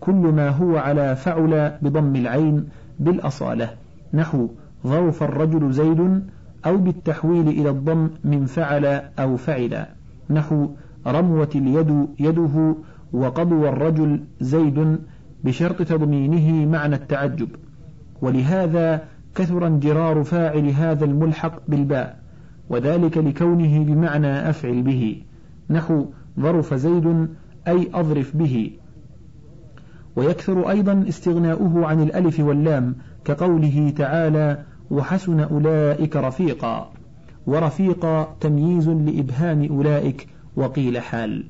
كل 0.00 0.12
ما 0.12 0.48
هو 0.48 0.76
على 0.76 1.16
فعل 1.16 1.78
بضم 1.82 2.16
العين 2.16 2.68
بالأصالة 2.98 3.70
نحو 4.14 4.48
ظرف 4.86 5.22
الرجل 5.22 5.72
زيد 5.72 6.22
أو 6.66 6.76
بالتحويل 6.76 7.48
إلى 7.48 7.70
الضم 7.70 8.10
من 8.24 8.44
فعل 8.46 8.84
أو 9.18 9.36
فعل 9.36 9.86
نحو 10.30 10.68
رموة 11.06 11.48
اليد 11.54 12.06
يده 12.20 12.74
وقضو 13.12 13.68
الرجل 13.68 14.24
زيد 14.40 14.98
بشرط 15.44 15.82
تضمينه 15.82 16.66
معنى 16.66 16.94
التعجب. 16.94 17.48
ولهذا 18.22 19.02
كثر 19.34 19.66
انجرار 19.66 20.24
فاعل 20.24 20.68
هذا 20.68 21.04
الملحق 21.04 21.60
بالباء 21.68 22.18
وذلك 22.70 23.18
لكونه 23.18 23.84
بمعنى 23.84 24.50
أفعل 24.50 24.82
به. 24.82 25.22
نحو 25.70 26.06
ظرف 26.40 26.74
زيد 26.74 27.28
أي 27.68 27.90
أظرف 27.94 28.36
به. 28.36 28.70
ويكثر 30.16 30.70
أيضا 30.70 31.04
استغناؤه 31.08 31.86
عن 31.86 32.02
الألف 32.02 32.40
واللام 32.40 32.94
كقوله 33.24 33.92
تعالى 33.96 34.62
وحسن 34.90 35.40
أولئك 35.40 36.16
رفيقا 36.16 36.92
ورفيقا 37.46 38.36
تمييز 38.40 38.88
لإبهام 38.88 39.68
أولئك 39.70 40.28
وقيل 40.56 40.98
حال. 40.98 41.44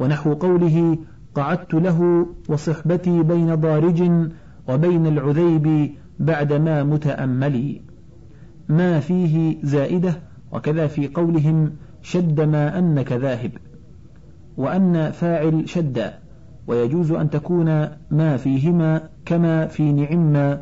ونحو 0.00 0.34
قوله 0.34 0.98
قعدت 1.38 1.74
له 1.74 2.26
وصحبتي 2.48 3.22
بين 3.22 3.54
ضارج 3.54 4.10
وبين 4.68 5.06
العذيب 5.06 5.90
بعدما 6.18 6.82
متأملي. 6.82 7.82
ما 8.68 9.00
فيه 9.00 9.56
زائدة 9.62 10.20
وكذا 10.52 10.86
في 10.86 11.08
قولهم 11.08 11.72
شد 12.02 12.40
ما 12.40 12.78
أنك 12.78 13.12
ذاهب 13.12 13.50
وأن 14.56 15.10
فاعل 15.10 15.68
شد 15.68 16.10
ويجوز 16.66 17.12
أن 17.12 17.30
تكون 17.30 17.88
ما 18.10 18.36
فيهما 18.36 19.08
كما 19.24 19.66
في 19.66 19.92
نعم 19.92 20.58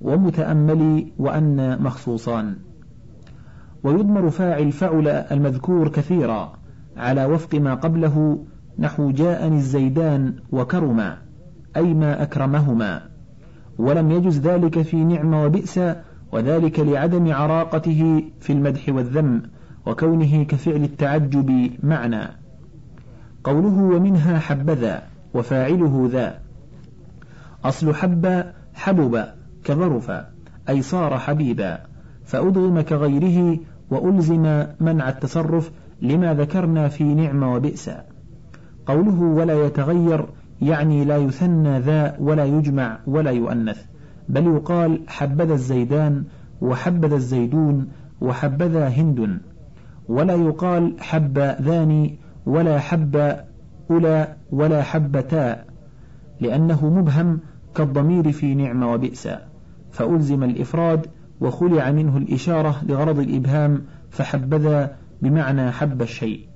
ومتأملي 0.00 1.12
وأن 1.18 1.82
مخصوصان. 1.82 2.56
ويضمر 3.82 4.30
فاعل 4.30 4.72
فعل 4.72 5.08
المذكور 5.08 5.88
كثيرا 5.88 6.52
على 6.96 7.24
وفق 7.24 7.54
ما 7.54 7.74
قبله 7.74 8.44
نحو 8.78 9.10
جاءني 9.10 9.56
الزيدان 9.56 10.34
وكرما 10.52 11.18
أي 11.76 11.94
ما 11.94 12.22
أكرمهما 12.22 13.02
ولم 13.78 14.10
يجز 14.10 14.40
ذلك 14.40 14.82
في 14.82 14.96
نعم 14.96 15.34
وبئس 15.34 15.80
وذلك 16.32 16.80
لعدم 16.80 17.32
عراقته 17.32 18.24
في 18.40 18.52
المدح 18.52 18.88
والذم 18.88 19.42
وكونه 19.86 20.44
كفعل 20.44 20.84
التعجب 20.84 21.70
معنى. 21.82 22.22
قوله 23.44 23.82
ومنها 23.82 24.38
حبذا 24.38 25.02
وفاعله 25.34 26.08
ذا. 26.12 26.38
أصل 27.64 27.94
حب 27.94 28.44
حبب 28.74 29.24
كظرف 29.64 30.10
أي 30.68 30.82
صار 30.82 31.18
حبيبا 31.18 31.78
فأضغم 32.24 32.80
كغيره 32.80 33.58
وألزم 33.90 34.64
منع 34.80 35.08
التصرف 35.08 35.70
لما 36.02 36.34
ذكرنا 36.34 36.88
في 36.88 37.04
نعم 37.04 37.42
وبئس. 37.42 37.90
قوله 38.88 39.20
ولا 39.20 39.66
يتغير 39.66 40.26
يعني 40.62 41.04
لا 41.04 41.16
يثنى 41.16 41.80
ذا 41.80 42.16
ولا 42.20 42.44
يجمع 42.44 42.98
ولا 43.06 43.30
يؤنث 43.30 43.84
بل 44.28 44.46
يقال 44.46 45.00
حبذا 45.08 45.54
الزيدان 45.54 46.24
وحبذا 46.60 47.16
الزيدون 47.16 47.88
وحبذا 48.20 48.88
هند 48.88 49.40
ولا 50.08 50.34
يقال 50.34 50.94
حب 51.00 51.38
ذاني 51.38 52.18
ولا 52.46 52.78
حب 52.78 53.36
أولى 53.90 54.36
ولا 54.50 54.82
حبتا 54.82 55.64
لأنه 56.40 56.90
مبهم 56.90 57.40
كالضمير 57.74 58.32
في 58.32 58.54
نعم 58.54 58.82
وبئس 58.82 59.28
فألزم 59.90 60.44
الإفراد 60.44 61.06
وخلع 61.40 61.90
منه 61.90 62.16
الإشارة 62.16 62.84
لغرض 62.88 63.18
الإبهام 63.18 63.82
فحبذا 64.10 64.96
بمعنى 65.22 65.70
حب 65.70 66.02
الشيء. 66.02 66.47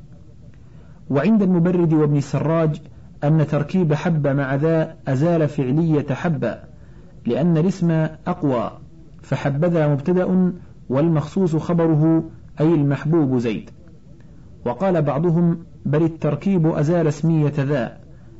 وعند 1.12 1.42
المبرد 1.42 1.92
وابن 1.92 2.16
السراج 2.16 2.80
أن 3.24 3.46
تركيب 3.46 3.94
حب 3.94 4.26
مع 4.26 4.54
ذا 4.54 4.94
أزال 5.08 5.48
فعلية 5.48 6.06
حب 6.10 6.54
لأن 7.26 7.56
الاسم 7.56 7.90
أقوى 8.26 8.70
فحبذا 9.22 9.88
مبتدأ 9.88 10.52
والمخصوص 10.88 11.56
خبره 11.56 12.24
أي 12.60 12.74
المحبوب 12.74 13.38
زيد. 13.38 13.70
وقال 14.64 15.02
بعضهم 15.02 15.58
بل 15.86 16.02
التركيب 16.02 16.66
أزال 16.66 17.06
اسمية 17.06 17.52
ذا 17.58 17.96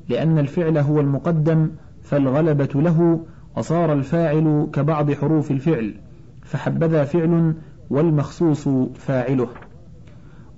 لأن 0.08 0.38
الفعل 0.38 0.78
هو 0.78 1.00
المقدم 1.00 1.70
فالغلبة 2.02 2.68
له 2.74 3.20
وصار 3.56 3.92
الفاعل 3.92 4.68
كبعض 4.72 5.12
حروف 5.12 5.50
الفعل 5.50 5.94
فحبذا 6.42 7.04
فعل 7.04 7.54
والمخصوص 7.90 8.68
فاعله. 8.94 9.48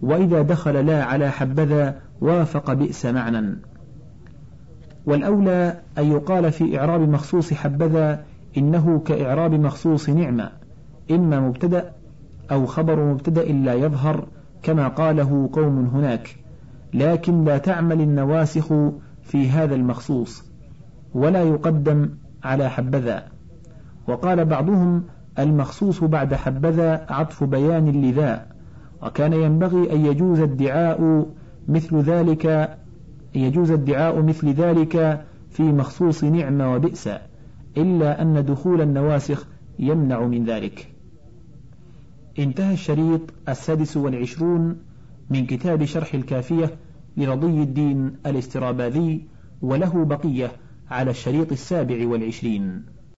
وإذا 0.02 0.42
دخل 0.42 0.86
لا 0.86 1.04
على 1.04 1.30
حبذا 1.30 2.03
وافق 2.20 2.72
بئس 2.72 3.06
معنى. 3.06 3.56
والأولى 5.06 5.80
أن 5.98 6.12
يقال 6.12 6.52
في 6.52 6.78
إعراب 6.78 7.00
مخصوص 7.00 7.54
حبذا 7.54 8.24
إنه 8.56 8.98
كإعراب 8.98 9.54
مخصوص 9.54 10.08
نعمة 10.10 10.50
إما 11.10 11.40
مبتدأ 11.40 11.92
أو 12.52 12.66
خبر 12.66 13.04
مبتدأ 13.04 13.44
لا 13.44 13.74
يظهر 13.74 14.26
كما 14.62 14.88
قاله 14.88 15.50
قوم 15.52 15.78
هناك 15.94 16.36
لكن 16.94 17.44
لا 17.44 17.58
تعمل 17.58 18.00
النواسخ 18.00 18.72
في 19.22 19.50
هذا 19.50 19.74
المخصوص 19.74 20.44
ولا 21.14 21.42
يقدم 21.42 22.10
على 22.44 22.70
حبذا. 22.70 23.24
وقال 24.08 24.44
بعضهم 24.44 25.04
المخصوص 25.38 26.04
بعد 26.04 26.34
حبذا 26.34 27.06
عطف 27.08 27.44
بيان 27.44 27.88
لذا 28.02 28.46
وكان 29.02 29.32
ينبغي 29.32 29.92
أن 29.92 30.06
يجوز 30.06 30.40
ادعاء 30.40 31.26
مثل 31.68 32.00
ذلك 32.00 32.76
يجوز 33.34 33.70
ادعاء 33.70 34.22
مثل 34.22 34.48
ذلك 34.48 35.24
في 35.50 35.62
مخصوص 35.62 36.24
نعم 36.24 36.60
وبئس 36.60 37.08
إلا 37.76 38.22
أن 38.22 38.44
دخول 38.44 38.80
النواسخ 38.80 39.46
يمنع 39.78 40.26
من 40.26 40.44
ذلك. 40.44 40.88
انتهى 42.38 42.72
الشريط 42.74 43.20
السادس 43.48 43.96
والعشرون 43.96 44.76
من 45.30 45.46
كتاب 45.46 45.84
شرح 45.84 46.14
الكافية 46.14 46.70
لرضي 47.16 47.62
الدين 47.62 48.12
الاستراباذي 48.26 49.24
وله 49.62 50.04
بقية 50.04 50.52
على 50.90 51.10
الشريط 51.10 51.52
السابع 51.52 52.06
والعشرين. 52.06 52.93